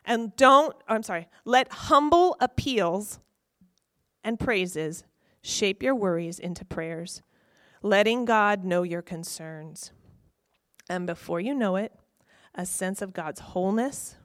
[0.04, 3.20] And don't, I'm sorry, let humble appeals
[4.24, 5.04] and praises
[5.44, 7.22] shape your worries into prayers
[7.82, 9.92] letting God know your concerns.
[10.90, 11.94] And before you know it,
[12.54, 14.16] a sense of God's wholeness,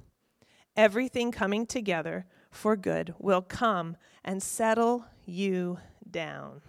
[0.77, 5.79] everything coming together for good, will come and settle you
[6.11, 6.61] down.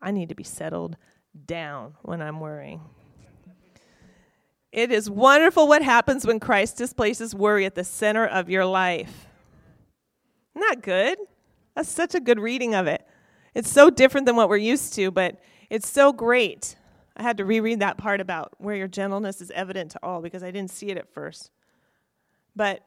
[0.00, 0.96] I need to be settled
[1.46, 2.80] down when I'm worrying.
[4.72, 9.28] It is wonderful what happens when Christ displaces worry at the center of your life.
[10.54, 11.18] Not good.
[11.76, 13.06] That's such a good reading of it.
[13.54, 15.38] It's so different than what we're used to, but
[15.74, 16.76] it's so great.
[17.16, 20.44] I had to reread that part about where your gentleness is evident to all because
[20.44, 21.50] I didn't see it at first.
[22.54, 22.84] But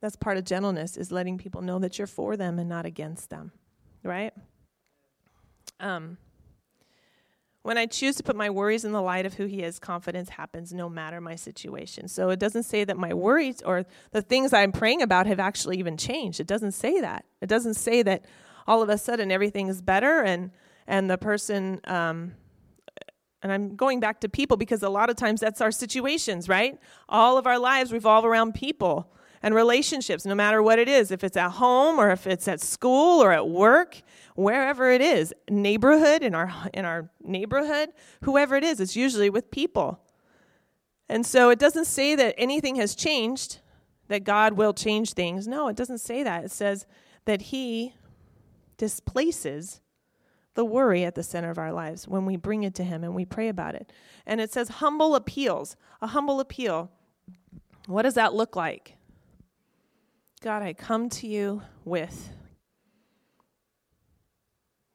[0.00, 3.28] that's part of gentleness is letting people know that you're for them and not against
[3.28, 3.52] them,
[4.02, 4.32] right?
[5.78, 6.16] Um,
[7.60, 10.30] when I choose to put my worries in the light of who He is, confidence
[10.30, 12.08] happens no matter my situation.
[12.08, 15.78] So it doesn't say that my worries or the things I'm praying about have actually
[15.78, 16.40] even changed.
[16.40, 17.26] It doesn't say that.
[17.42, 18.24] It doesn't say that
[18.66, 20.50] all of a sudden everything is better and
[20.86, 22.32] and the person um,
[23.42, 26.78] and I'm going back to people because a lot of times that's our situations, right?
[27.08, 31.22] All of our lives revolve around people and relationships, no matter what it is, if
[31.22, 34.02] it's at home or if it's at school or at work,
[34.34, 37.90] wherever it is, neighborhood in our in our neighborhood,
[38.22, 40.00] whoever it is, it's usually with people.
[41.08, 43.60] And so it doesn't say that anything has changed,
[44.08, 45.46] that God will change things.
[45.46, 46.44] No, it doesn't say that.
[46.44, 46.84] It says
[47.26, 47.94] that he
[48.76, 49.80] displaces
[50.56, 53.14] the worry at the center of our lives when we bring it to Him and
[53.14, 53.92] we pray about it.
[54.26, 56.90] And it says humble appeals, a humble appeal.
[57.86, 58.96] What does that look like?
[60.42, 62.30] God, I come to you with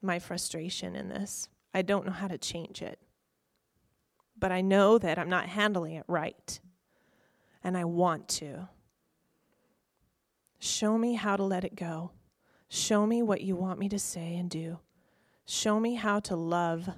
[0.01, 1.47] my frustration in this.
[1.73, 2.99] I don't know how to change it.
[4.37, 6.59] But I know that I'm not handling it right.
[7.63, 8.67] And I want to.
[10.57, 12.11] Show me how to let it go.
[12.67, 14.79] Show me what you want me to say and do.
[15.45, 16.89] Show me how to love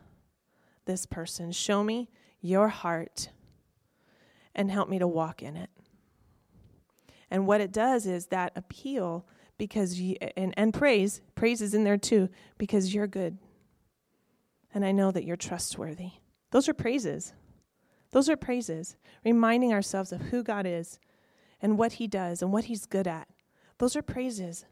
[0.86, 1.52] this person.
[1.52, 2.10] Show me
[2.42, 3.30] your heart
[4.54, 5.70] and help me to walk in it.
[7.32, 9.26] And what it does is that appeal
[9.58, 13.38] because you, and, and praise, praise is in there too, because you're good.
[14.74, 16.12] And I know that you're trustworthy.
[16.52, 17.34] Those are praises.
[18.12, 21.00] Those are praises, reminding ourselves of who God is
[21.62, 23.28] and what He does and what He's good at.
[23.80, 24.66] Those are praises.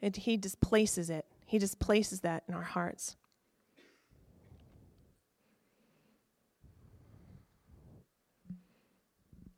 [0.00, 3.16] And He displaces it, He just places that in our hearts.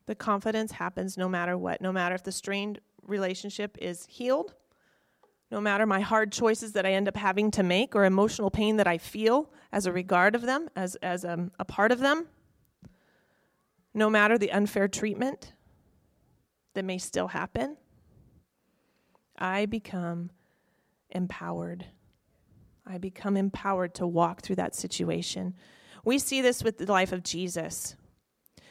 [0.06, 4.54] The confidence happens no matter what, no matter if the strained relationship is healed,
[5.50, 8.78] no matter my hard choices that I end up having to make or emotional pain
[8.78, 11.98] that I feel as a regard of them, as, as a, um, a part of
[11.98, 12.26] them,
[13.92, 15.52] no matter the unfair treatment
[16.72, 17.76] that may still happen,
[19.36, 20.30] I become
[21.12, 21.86] empowered.
[22.86, 25.54] I become empowered to walk through that situation.
[26.04, 27.94] We see this with the life of Jesus.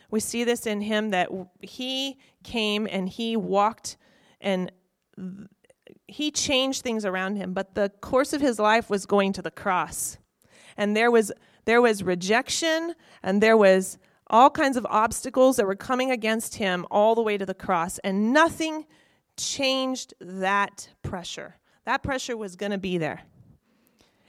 [0.09, 1.29] We see this in him that
[1.61, 3.97] he came and he walked
[4.41, 4.71] and
[6.07, 9.51] he changed things around him, but the course of his life was going to the
[9.51, 10.17] cross.
[10.75, 11.31] And there was
[11.65, 16.85] there was rejection and there was all kinds of obstacles that were coming against him
[16.89, 18.85] all the way to the cross and nothing
[19.37, 21.55] changed that pressure.
[21.85, 23.23] That pressure was going to be there.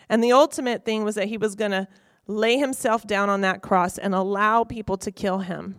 [0.08, 1.88] And the ultimate thing was that he was going to
[2.26, 5.76] lay himself down on that cross and allow people to kill him.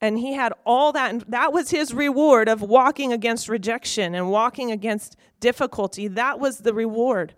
[0.00, 4.30] And he had all that, and that was his reward of walking against rejection and
[4.30, 6.08] walking against difficulty.
[6.08, 7.34] That was the reward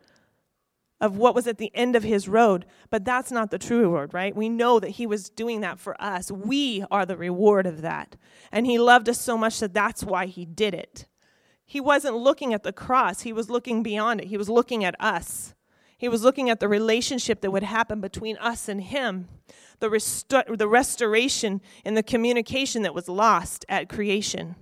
[0.99, 2.65] of what was at the end of his road.
[2.89, 4.35] But that's not the true reward, right?
[4.35, 6.33] We know that he was doing that for us.
[6.33, 8.17] We are the reward of that.
[8.51, 11.07] And he loved us so much that that's why he did it.
[11.67, 14.29] He wasn't looking at the cross, he was looking beyond it.
[14.29, 15.55] He was looking at us.
[15.97, 19.29] He was looking at the relationship that would happen between us and him
[19.81, 24.57] the, resto- the restoration and the communication that was lost at creation.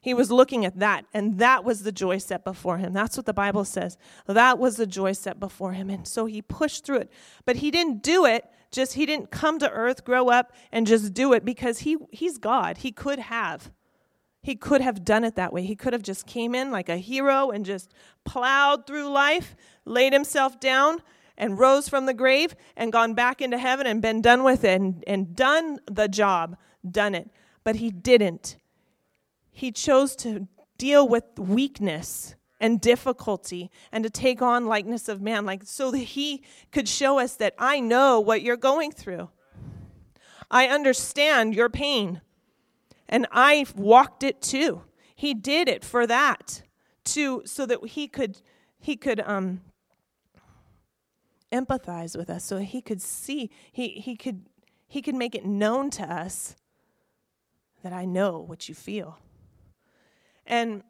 [0.00, 2.92] He was looking at that, and that was the joy set before him.
[2.92, 3.98] That's what the Bible says.
[4.26, 5.90] That was the joy set before him.
[5.90, 7.12] And so he pushed through it.
[7.44, 11.12] But he didn't do it just, he didn't come to earth, grow up, and just
[11.12, 12.78] do it because he, he's God.
[12.78, 13.72] He could have.
[14.42, 15.62] He could have done it that way.
[15.62, 17.92] He could have just came in like a hero and just
[18.24, 21.02] plowed through life, laid himself down,
[21.36, 24.80] and rose from the grave and gone back into heaven and been done with it
[24.80, 26.56] and, and done the job,
[26.88, 27.30] done it.
[27.64, 28.56] But he didn't.
[29.50, 30.48] He chose to
[30.78, 35.98] deal with weakness and difficulty and to take on likeness of man like so that
[35.98, 39.30] he could show us that I know what you're going through.
[40.50, 42.20] I understand your pain.
[43.10, 44.84] And I walked it too.
[45.14, 46.62] He did it for that.
[47.04, 48.40] To so that he could
[48.78, 49.62] he could um
[51.52, 54.46] empathize with us so he could see he, he could
[54.86, 56.54] he could make it known to us
[57.82, 59.18] that i know what you feel
[60.46, 60.82] and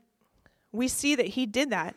[0.72, 1.96] we see that he did that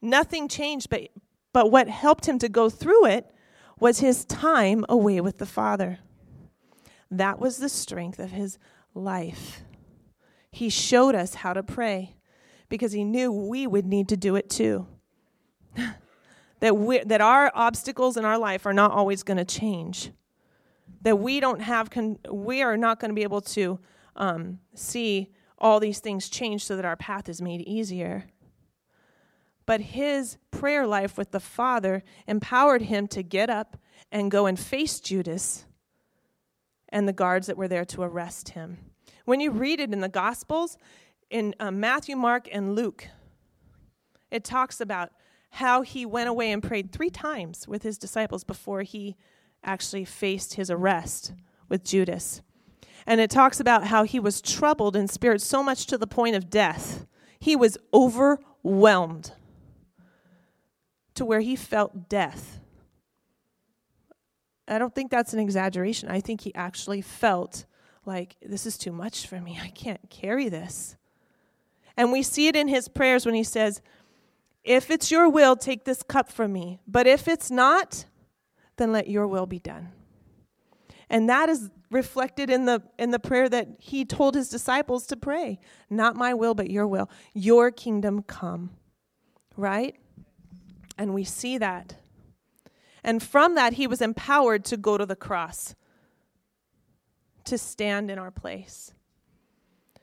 [0.00, 1.08] nothing changed but
[1.52, 3.34] but what helped him to go through it
[3.80, 5.98] was his time away with the father
[7.10, 8.58] that was the strength of his
[8.94, 9.62] life.
[10.50, 12.16] He showed us how to pray
[12.68, 14.86] because he knew we would need to do it too.
[16.60, 20.10] That we that our obstacles in our life are not always going to change.
[21.02, 23.78] That we don't have con- we are not going to be able to
[24.16, 28.24] um, see all these things change so that our path is made easier.
[29.66, 33.76] But his prayer life with the father empowered him to get up
[34.10, 35.66] and go and face judas
[36.90, 38.78] and the guards that were there to arrest him
[39.24, 40.78] when you read it in the gospels
[41.30, 43.08] in uh, matthew mark and luke
[44.30, 45.10] it talks about
[45.50, 49.16] how he went away and prayed three times with his disciples before he
[49.64, 51.32] actually faced his arrest
[51.68, 52.42] with Judas.
[53.06, 56.36] And it talks about how he was troubled in spirit so much to the point
[56.36, 57.06] of death.
[57.38, 59.32] He was overwhelmed
[61.14, 62.60] to where he felt death.
[64.68, 66.08] I don't think that's an exaggeration.
[66.08, 67.66] I think he actually felt
[68.04, 69.58] like, this is too much for me.
[69.62, 70.96] I can't carry this.
[71.96, 73.80] And we see it in his prayers when he says,
[74.64, 76.80] if it's your will, take this cup from me.
[76.86, 78.06] But if it's not,
[78.76, 79.90] then let your will be done.
[81.08, 85.16] And that is reflected in the in the prayer that he told his disciples to
[85.16, 85.60] pray.
[85.88, 87.08] Not my will but your will.
[87.32, 88.70] Your kingdom come.
[89.56, 89.96] Right?
[90.98, 91.94] And we see that.
[93.06, 95.74] And from that he was empowered to go to the cross.
[97.44, 98.92] To stand in our place.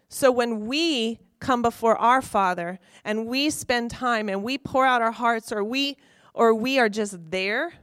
[0.07, 5.01] So when we come before our Father and we spend time and we pour out
[5.01, 5.97] our hearts or we
[6.33, 7.73] or we are just there,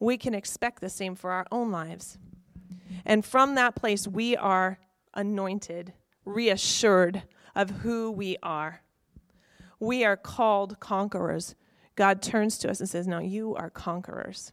[0.00, 2.18] we can expect the same for our own lives.
[3.04, 4.78] And from that place, we are
[5.14, 5.92] anointed,
[6.24, 7.22] reassured
[7.54, 8.82] of who we are.
[9.78, 11.54] We are called conquerors.
[11.96, 14.52] God turns to us and says, Now you are conquerors.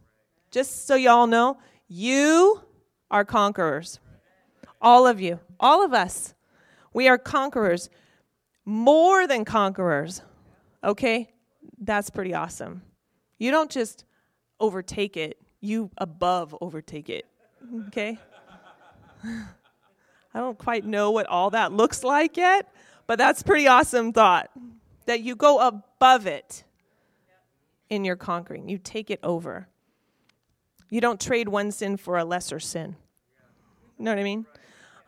[0.49, 2.61] Just so y'all know, you
[3.11, 3.99] are conquerors.
[4.81, 6.33] All of you, all of us.
[6.93, 7.89] We are conquerors,
[8.65, 10.21] more than conquerors.
[10.83, 11.31] Okay?
[11.79, 12.81] That's pretty awesome.
[13.37, 14.05] You don't just
[14.59, 17.25] overtake it, you above overtake it.
[17.87, 18.17] Okay?
[19.23, 22.71] I don't quite know what all that looks like yet,
[23.05, 24.49] but that's pretty awesome thought
[25.05, 26.63] that you go above it
[27.89, 28.69] in your conquering.
[28.69, 29.67] You take it over.
[30.89, 32.95] You don't trade one sin for a lesser sin.
[33.97, 34.45] You know what I mean?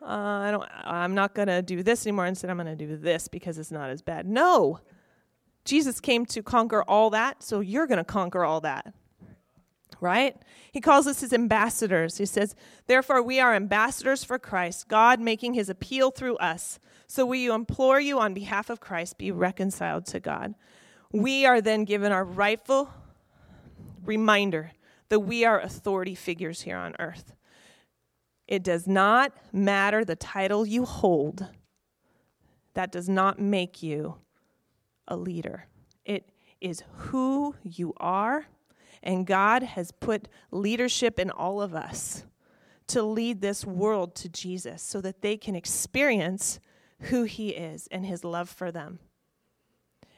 [0.01, 0.69] Uh, I don't.
[0.83, 2.25] I'm not gonna do this anymore.
[2.25, 4.27] Instead, I'm gonna do this because it's not as bad.
[4.27, 4.79] No,
[5.63, 8.93] Jesus came to conquer all that, so you're gonna conquer all that
[10.01, 10.35] right?
[10.71, 12.17] He calls us his ambassadors.
[12.17, 12.55] He says,
[12.87, 16.79] Therefore, we are ambassadors for Christ, God making his appeal through us.
[17.07, 20.55] So we implore you on behalf of Christ, be reconciled to God.
[21.15, 22.89] We are then given our rightful
[24.03, 24.73] reminder
[25.07, 27.33] that we are authority figures here on earth.
[28.49, 31.47] It does not matter the title you hold,
[32.73, 34.17] that does not make you
[35.07, 35.67] a leader.
[36.03, 38.47] It is who you are
[39.01, 42.25] and God has put leadership in all of us
[42.87, 46.59] to lead this world to Jesus so that they can experience
[47.03, 48.99] who He is and His love for them.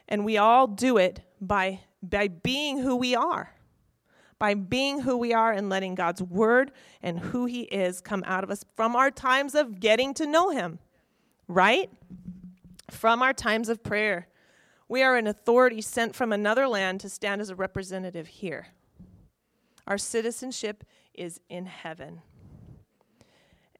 [0.08, 3.54] And we all do it by, by being who we are,
[4.40, 8.44] by being who we are and letting God's word and who He is come out
[8.44, 10.80] of us from our times of getting to know Him,
[11.48, 11.90] right?
[12.90, 14.28] From our times of prayer.
[14.90, 18.68] We are an authority sent from another land to stand as a representative here.
[19.86, 22.22] Our citizenship is in heaven.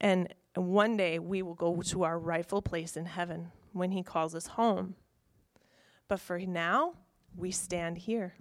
[0.00, 4.34] And one day we will go to our rightful place in heaven when He calls
[4.34, 4.96] us home.
[6.08, 6.94] But for now,
[7.36, 8.34] we stand here.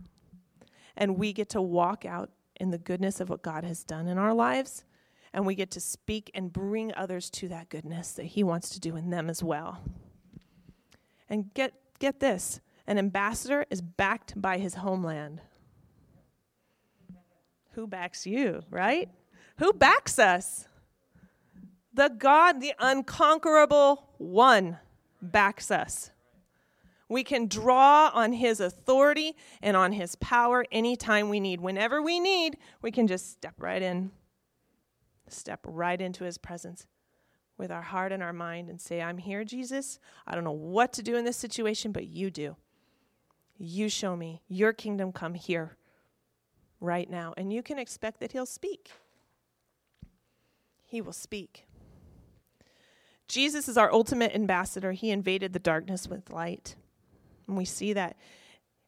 [0.96, 4.18] And we get to walk out in the goodness of what God has done in
[4.18, 4.84] our lives.
[5.34, 8.80] And we get to speak and bring others to that goodness that He wants to
[8.80, 9.82] do in them as well.
[11.30, 15.42] And get, get this an ambassador is backed by his homeland
[17.74, 19.08] who backs you, right?
[19.60, 20.68] Who backs us?
[21.94, 24.78] The God, the unconquerable one,
[25.22, 26.10] backs us.
[27.10, 31.62] We can draw on his authority and on his power anytime we need.
[31.62, 34.12] Whenever we need, we can just step right in,
[35.30, 36.86] step right into his presence
[37.58, 40.00] with our heart and our mind and say, I'm here, Jesus.
[40.28, 42.56] I don't know what to do in this situation, but you do.
[43.58, 44.42] You show me.
[44.48, 45.78] Your kingdom come here
[46.80, 47.34] right now.
[47.38, 48.92] And you can expect that He'll speak.
[50.86, 51.66] He will speak.
[53.28, 54.92] Jesus is our ultimate ambassador.
[54.94, 56.76] He invaded the darkness with light.
[57.48, 58.18] And we see that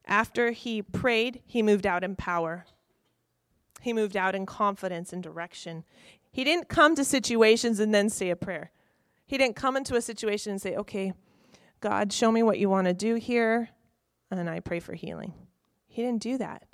[0.06, 2.66] after he prayed, he moved out in power.
[3.80, 5.84] He moved out in confidence and direction.
[6.30, 8.70] He didn't come to situations and then say a prayer.
[9.26, 11.12] He didn't come into a situation and say, okay,
[11.80, 13.70] God, show me what you want to do here,
[14.30, 15.32] and I pray for healing.
[15.86, 16.66] He didn't do that.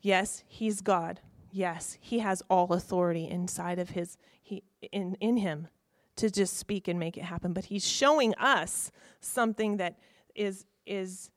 [0.00, 1.20] Yes, he's God.
[1.50, 5.68] Yes, he has all authority inside of his he in in him
[6.16, 9.98] to just speak and make it happen, but he's showing us something that
[10.34, 11.30] is is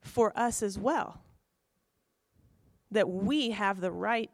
[0.00, 1.20] for us as well.
[2.90, 4.30] That we have the right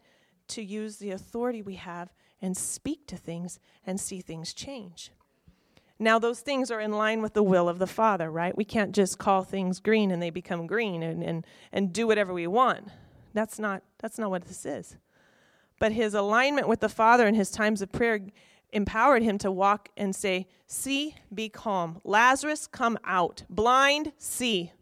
[0.48, 5.12] to use the authority we have and speak to things and see things change.
[5.98, 8.56] Now, those things are in line with the will of the Father, right?
[8.56, 12.32] We can't just call things green and they become green and, and, and do whatever
[12.32, 12.88] we want.
[13.34, 14.96] That's not that's not what this is.
[15.78, 18.20] But his alignment with the Father and his times of prayer
[18.72, 22.00] empowered him to walk and say, "Sea, be calm.
[22.04, 23.44] Lazarus, come out.
[23.48, 24.72] Blind, see."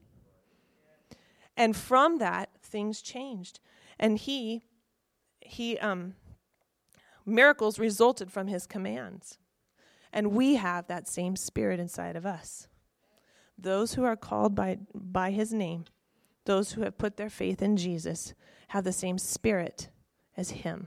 [1.56, 3.60] And from that, things changed.
[3.98, 4.64] And he
[5.40, 6.14] he um
[7.24, 9.38] miracles resulted from his commands.
[10.12, 12.68] And we have that same spirit inside of us.
[13.56, 15.84] Those who are called by by his name
[16.48, 18.32] those who have put their faith in Jesus
[18.68, 19.90] have the same spirit
[20.34, 20.86] as him.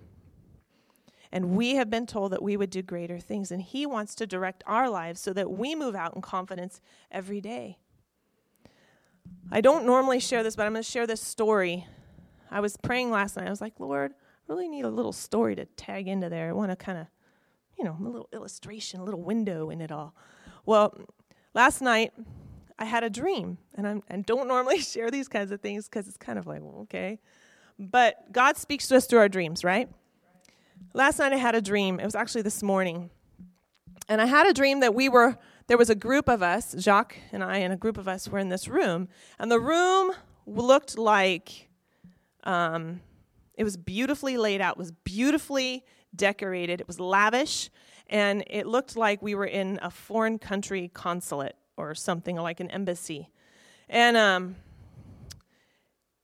[1.31, 3.51] And we have been told that we would do greater things.
[3.51, 7.39] And He wants to direct our lives so that we move out in confidence every
[7.39, 7.77] day.
[9.51, 11.85] I don't normally share this, but I'm going to share this story.
[12.49, 13.47] I was praying last night.
[13.47, 16.49] I was like, Lord, I really need a little story to tag into there.
[16.49, 17.07] I want to kind of,
[17.77, 20.15] you know, a little illustration, a little window in it all.
[20.65, 20.97] Well,
[21.53, 22.13] last night
[22.77, 26.07] I had a dream, and I'm, and don't normally share these kinds of things because
[26.07, 27.19] it's kind of like, well, okay.
[27.79, 29.89] But God speaks to us through our dreams, right?
[30.93, 31.99] Last night I had a dream.
[31.99, 33.09] It was actually this morning.
[34.09, 37.17] And I had a dream that we were, there was a group of us, Jacques
[37.31, 39.07] and I, and a group of us were in this room.
[39.39, 40.11] And the room
[40.45, 41.69] looked like,
[42.43, 42.99] um,
[43.55, 47.69] it was beautifully laid out, was beautifully decorated, it was lavish,
[48.07, 52.69] and it looked like we were in a foreign country consulate or something like an
[52.69, 53.29] embassy.
[53.87, 54.55] And um,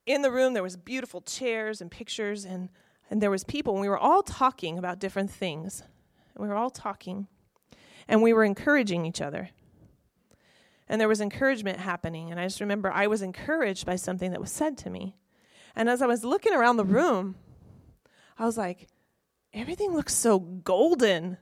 [0.06, 2.68] in the room there was beautiful chairs and pictures and
[3.10, 5.84] and there was people and we were all talking about different things.
[6.36, 7.28] And we were all talking
[8.08, 9.50] and we were encouraging each other.
[10.90, 14.42] And there was encouragement happening and i just remember i was encouraged by something that
[14.42, 15.16] was said to me.
[15.76, 17.36] And as i was looking around the room
[18.38, 18.88] i was like
[19.54, 21.38] everything looks so golden.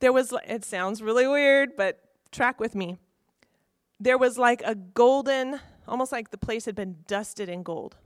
[0.00, 2.00] There was it sounds really weird but
[2.32, 2.98] track with me.
[4.00, 7.96] There was like a golden almost like the place had been dusted in gold.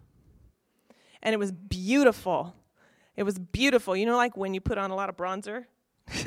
[1.23, 2.55] And it was beautiful
[3.19, 3.97] it was beautiful.
[3.97, 5.65] You know, like when you put on a lot of bronzer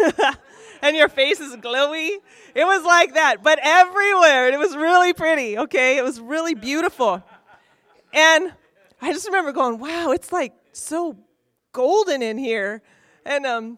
[0.82, 2.18] and your face is glowy?
[2.54, 4.50] It was like that, but everywhere.
[4.50, 5.98] It was really pretty, okay?
[5.98, 7.24] It was really beautiful.
[8.14, 8.52] And
[9.02, 11.16] I just remember going, wow, it's like so
[11.72, 12.82] golden in here.
[13.26, 13.78] And um,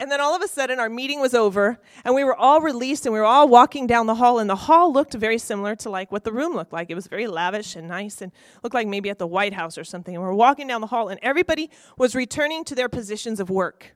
[0.00, 3.06] and then all of a sudden, our meeting was over, and we were all released,
[3.06, 4.40] and we were all walking down the hall.
[4.40, 6.90] And the hall looked very similar to like what the room looked like.
[6.90, 8.32] It was very lavish and nice, and
[8.64, 10.14] looked like maybe at the White House or something.
[10.14, 13.94] And we're walking down the hall, and everybody was returning to their positions of work.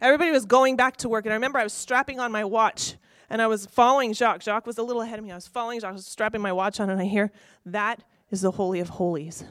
[0.00, 1.24] Everybody was going back to work.
[1.24, 2.96] And I remember I was strapping on my watch,
[3.30, 4.42] and I was following Jacques.
[4.42, 5.30] Jacques was a little ahead of me.
[5.30, 7.30] I was following Jacques, I was strapping my watch on, and I hear,
[7.64, 8.02] That
[8.32, 9.44] is the Holy of Holies.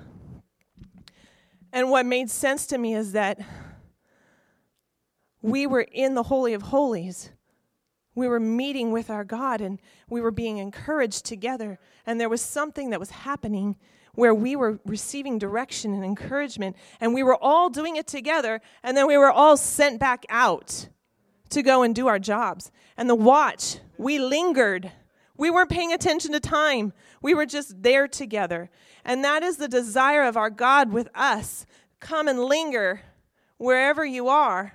[1.71, 3.39] And what made sense to me is that
[5.41, 7.31] we were in the Holy of Holies.
[8.13, 9.79] We were meeting with our God and
[10.09, 11.79] we were being encouraged together.
[12.05, 13.77] And there was something that was happening
[14.13, 16.75] where we were receiving direction and encouragement.
[16.99, 18.61] And we were all doing it together.
[18.83, 20.89] And then we were all sent back out
[21.49, 22.71] to go and do our jobs.
[22.97, 24.91] And the watch, we lingered.
[25.37, 26.91] We weren't paying attention to time.
[27.21, 28.69] We were just there together.
[29.05, 31.65] And that is the desire of our God with us.
[32.01, 33.01] Come and linger
[33.57, 34.73] wherever you are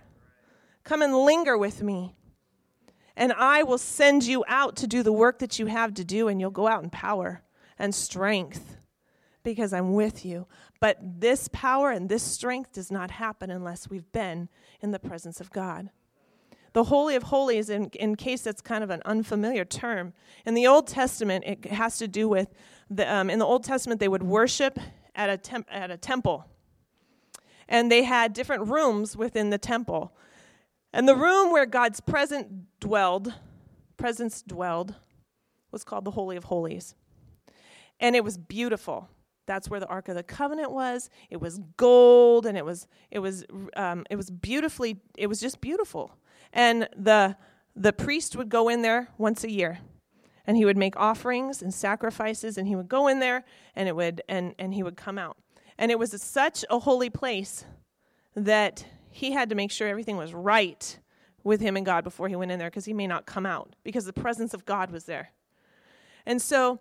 [0.86, 2.14] Come and linger with me.
[3.16, 6.28] And I will send you out to do the work that you have to do,
[6.28, 7.42] and you'll go out in power
[7.76, 8.76] and strength
[9.42, 10.46] because I'm with you.
[10.80, 14.48] But this power and this strength does not happen unless we've been
[14.80, 15.90] in the presence of God.
[16.72, 20.12] The Holy of Holies, in, in case that's kind of an unfamiliar term,
[20.44, 22.54] in the Old Testament, it has to do with
[22.88, 24.78] the, um, in the Old Testament, they would worship
[25.16, 26.44] at a, temp- at a temple.
[27.68, 30.12] And they had different rooms within the temple.
[30.96, 32.48] And the room where God's presence
[32.80, 33.34] dwelled,
[33.98, 34.94] presence dwelled,
[35.70, 36.94] was called the Holy of Holies.
[38.00, 39.10] And it was beautiful.
[39.44, 41.10] That's where the Ark of the Covenant was.
[41.28, 43.44] It was gold, and it was it was
[43.76, 45.02] um, it was beautifully.
[45.18, 46.16] It was just beautiful.
[46.54, 47.36] And the
[47.74, 49.80] the priest would go in there once a year,
[50.46, 53.44] and he would make offerings and sacrifices, and he would go in there,
[53.74, 55.36] and it would and and he would come out.
[55.76, 57.66] And it was such a holy place
[58.34, 58.86] that
[59.16, 60.98] he had to make sure everything was right
[61.42, 63.74] with him and God before he went in there because he may not come out
[63.82, 65.30] because the presence of God was there.
[66.26, 66.80] And so,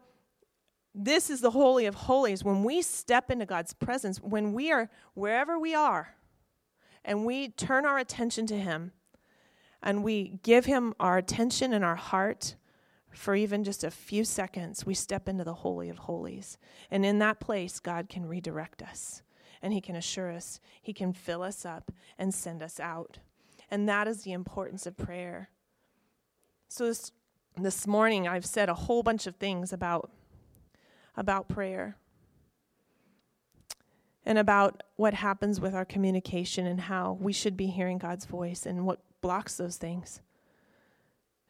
[0.93, 2.43] this is the Holy of Holies.
[2.43, 6.15] When we step into God's presence, when we are wherever we are,
[7.05, 8.91] and we turn our attention to Him,
[9.81, 12.55] and we give Him our attention and our heart
[13.11, 16.57] for even just a few seconds, we step into the Holy of Holies.
[16.91, 19.21] And in that place, God can redirect us
[19.61, 23.19] and He can assure us, He can fill us up and send us out.
[23.69, 25.49] And that is the importance of prayer.
[26.67, 27.11] So this,
[27.57, 30.11] this morning, I've said a whole bunch of things about,
[31.15, 31.97] about prayer
[34.25, 38.65] and about what happens with our communication and how we should be hearing God's voice
[38.65, 40.21] and what blocks those things,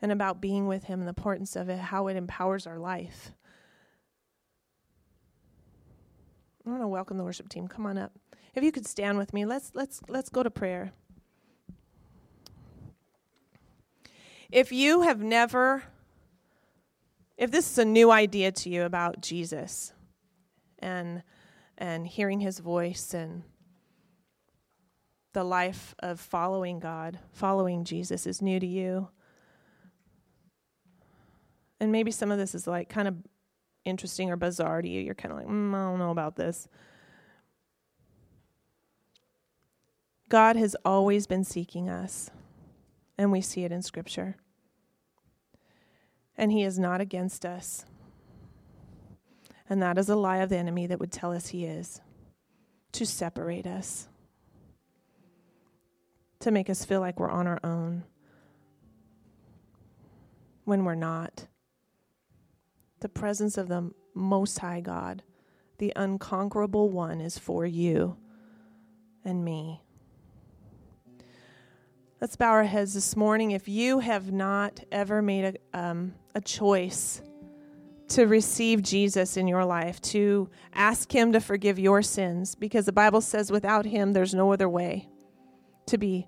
[0.01, 3.31] and about being with Him and the importance of it, how it empowers our life.
[6.65, 7.67] I want to welcome the worship team.
[7.67, 8.11] Come on up.
[8.55, 10.93] If you could stand with me, let's let's let's go to prayer.
[14.51, 15.83] If you have never
[17.37, 19.93] if this is a new idea to you about Jesus
[20.79, 21.21] and
[21.77, 23.43] and hearing his voice and
[25.33, 29.09] the life of following God, following Jesus is new to you.
[31.79, 33.15] And maybe some of this is like kind of
[33.85, 35.01] interesting or bizarre to you.
[35.01, 36.67] You're kind of like, mm, I don't know about this.
[40.27, 42.31] God has always been seeking us,
[43.17, 44.37] and we see it in Scripture.
[46.37, 47.85] And He is not against us.
[49.69, 52.01] And that is a lie of the enemy that would tell us He is
[52.91, 54.07] to separate us,
[56.39, 58.03] to make us feel like we're on our own
[60.63, 61.47] when we're not.
[62.99, 65.23] The presence of the Most High God,
[65.77, 68.17] the unconquerable one, is for you
[69.23, 69.81] and me.
[72.21, 73.51] Let's bow our heads this morning.
[73.51, 77.21] If you have not ever made a, um, a choice
[78.07, 82.93] to receive Jesus in your life, to ask Him to forgive your sins, because the
[82.93, 85.09] Bible says without Him, there's no other way
[85.87, 86.27] to be,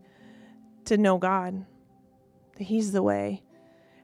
[0.86, 1.65] to know God,
[2.57, 3.43] that He's the way.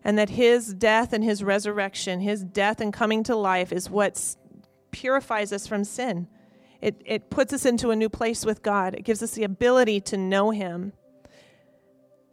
[0.03, 4.35] And that His death and His resurrection, His death and coming to life, is what
[4.91, 6.27] purifies us from sin.
[6.81, 8.93] It, it puts us into a new place with God.
[8.93, 10.93] It gives us the ability to know Him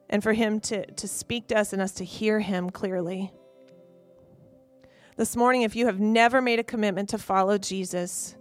[0.08, 3.32] and for Him to, to speak to us and us to hear Him clearly.
[5.16, 8.34] This morning, if you have never made a commitment to follow Jesus,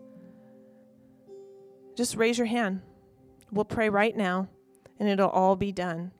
[1.95, 2.81] just raise your hand.
[3.51, 4.47] We'll pray right now,
[4.99, 6.11] and it'll all be done.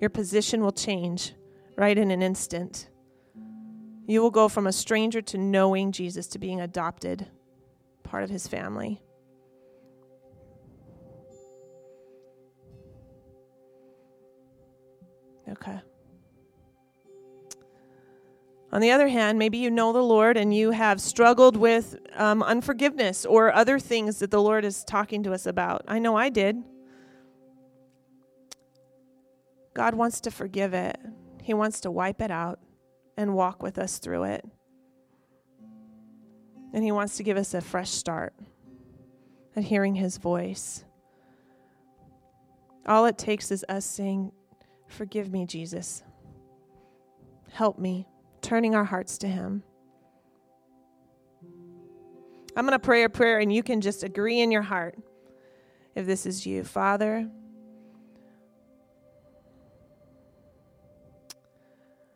[0.00, 1.34] Your position will change
[1.80, 2.90] right in an instant.
[4.06, 7.26] You will go from a stranger to knowing Jesus to being adopted,
[8.02, 9.00] part of his family.
[15.48, 15.80] Okay.
[18.72, 22.42] On the other hand, maybe you know the Lord and you have struggled with um,
[22.42, 25.86] unforgiveness or other things that the Lord is talking to us about.
[25.88, 26.62] I know I did.
[29.72, 30.98] God wants to forgive it,
[31.42, 32.60] He wants to wipe it out
[33.16, 34.44] and walk with us through it.
[36.72, 38.34] And He wants to give us a fresh start
[39.56, 40.84] at hearing His voice.
[42.86, 44.32] All it takes is us saying,
[44.88, 46.02] Forgive me, Jesus.
[47.52, 48.06] Help me,
[48.42, 49.62] turning our hearts to Him.
[52.56, 54.98] I'm going to pray a prayer, and you can just agree in your heart
[55.94, 56.64] if this is you.
[56.64, 57.28] Father,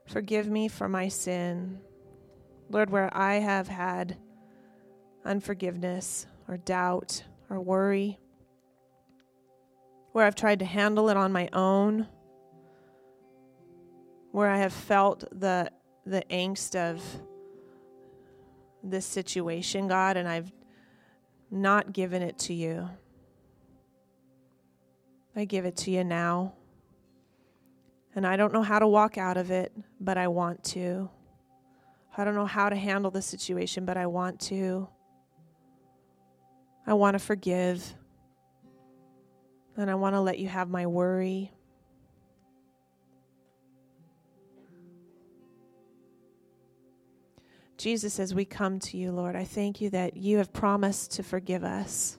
[0.07, 1.81] forgive me for my sin.
[2.71, 4.17] Lord, where I have had
[5.25, 8.19] unforgiveness or doubt or worry,
[10.13, 12.07] where I've tried to handle it on my own
[14.35, 15.71] where I have felt the
[16.05, 17.01] the angst of
[18.83, 20.53] this situation, God, and I've
[21.53, 22.91] not given it to you.
[25.37, 26.55] I give it to you now.
[28.17, 31.11] And I don't know how to walk out of it, but I want to.
[32.17, 34.89] I don't know how to handle the situation, but I want to.
[36.87, 37.95] I want to forgive.
[39.77, 41.51] And I want to let you have my worry.
[47.77, 51.25] Jesus, as we come to you, Lord, I thank you that you have promised to
[51.25, 52.17] forgive us.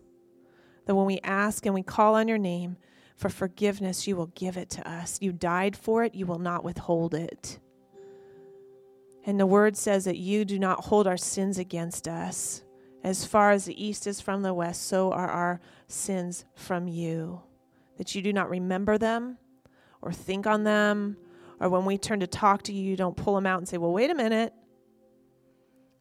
[0.86, 2.76] That when we ask and we call on your name
[3.16, 5.18] for forgiveness, you will give it to us.
[5.22, 7.59] You died for it, you will not withhold it.
[9.26, 12.63] And the word says that you do not hold our sins against us.
[13.03, 17.41] As far as the east is from the west, so are our sins from you.
[17.97, 19.38] That you do not remember them
[20.01, 21.18] or think on them,
[21.59, 23.78] or when we turn to talk to you, you don't pull them out and say,
[23.78, 24.53] Well, wait a minute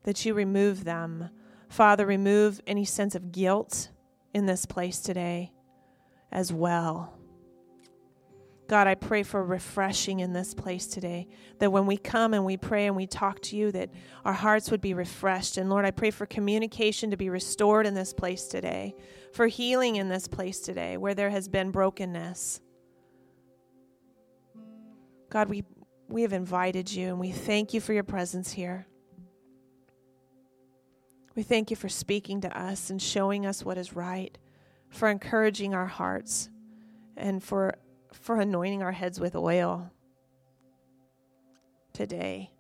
[0.03, 1.31] that you remove them.
[1.69, 3.91] Father, remove any sense of guilt
[4.35, 5.53] in this place today
[6.35, 7.15] as well.
[8.67, 11.29] God, I pray for refreshing in this place today.
[11.59, 13.91] That when we come and we pray and we talk to you, that
[14.25, 15.59] our hearts would be refreshed.
[15.59, 18.95] And Lord, I pray for communication to be restored in this place today,
[19.33, 22.61] for healing in this place today where there has been brokenness.
[25.29, 25.65] God, we,
[26.09, 28.87] we have invited you and we thank you for your presence here.
[31.35, 34.39] We thank you for speaking to us and showing us what is right,
[34.95, 36.49] for encouraging our hearts,
[37.17, 37.75] and for,
[38.13, 39.91] for anointing our heads with oil
[41.93, 42.51] today.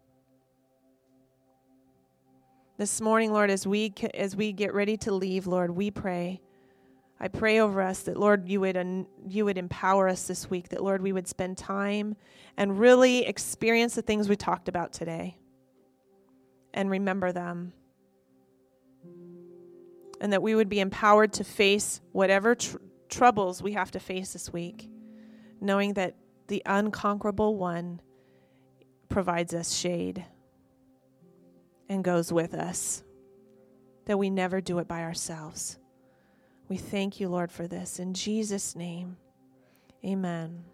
[2.76, 6.40] This morning, Lord, as we, as we get ready to leave, Lord, we pray.
[7.20, 10.82] I pray over us that, Lord, you would, you would empower us this week, that,
[10.82, 12.16] Lord, we would spend time
[12.56, 15.38] and really experience the things we talked about today
[16.72, 17.72] and remember them
[20.20, 22.76] and that we would be empowered to face whatever tr-
[23.08, 24.88] troubles we have to face this week,
[25.60, 26.16] knowing that
[26.48, 28.00] the unconquerable one
[29.08, 30.24] provides us shade
[31.88, 33.02] and goes with us,
[34.06, 35.78] that we never do it by ourselves.
[36.68, 37.98] We thank you, Lord, for this.
[37.98, 39.16] In Jesus' name,
[40.04, 40.64] amen.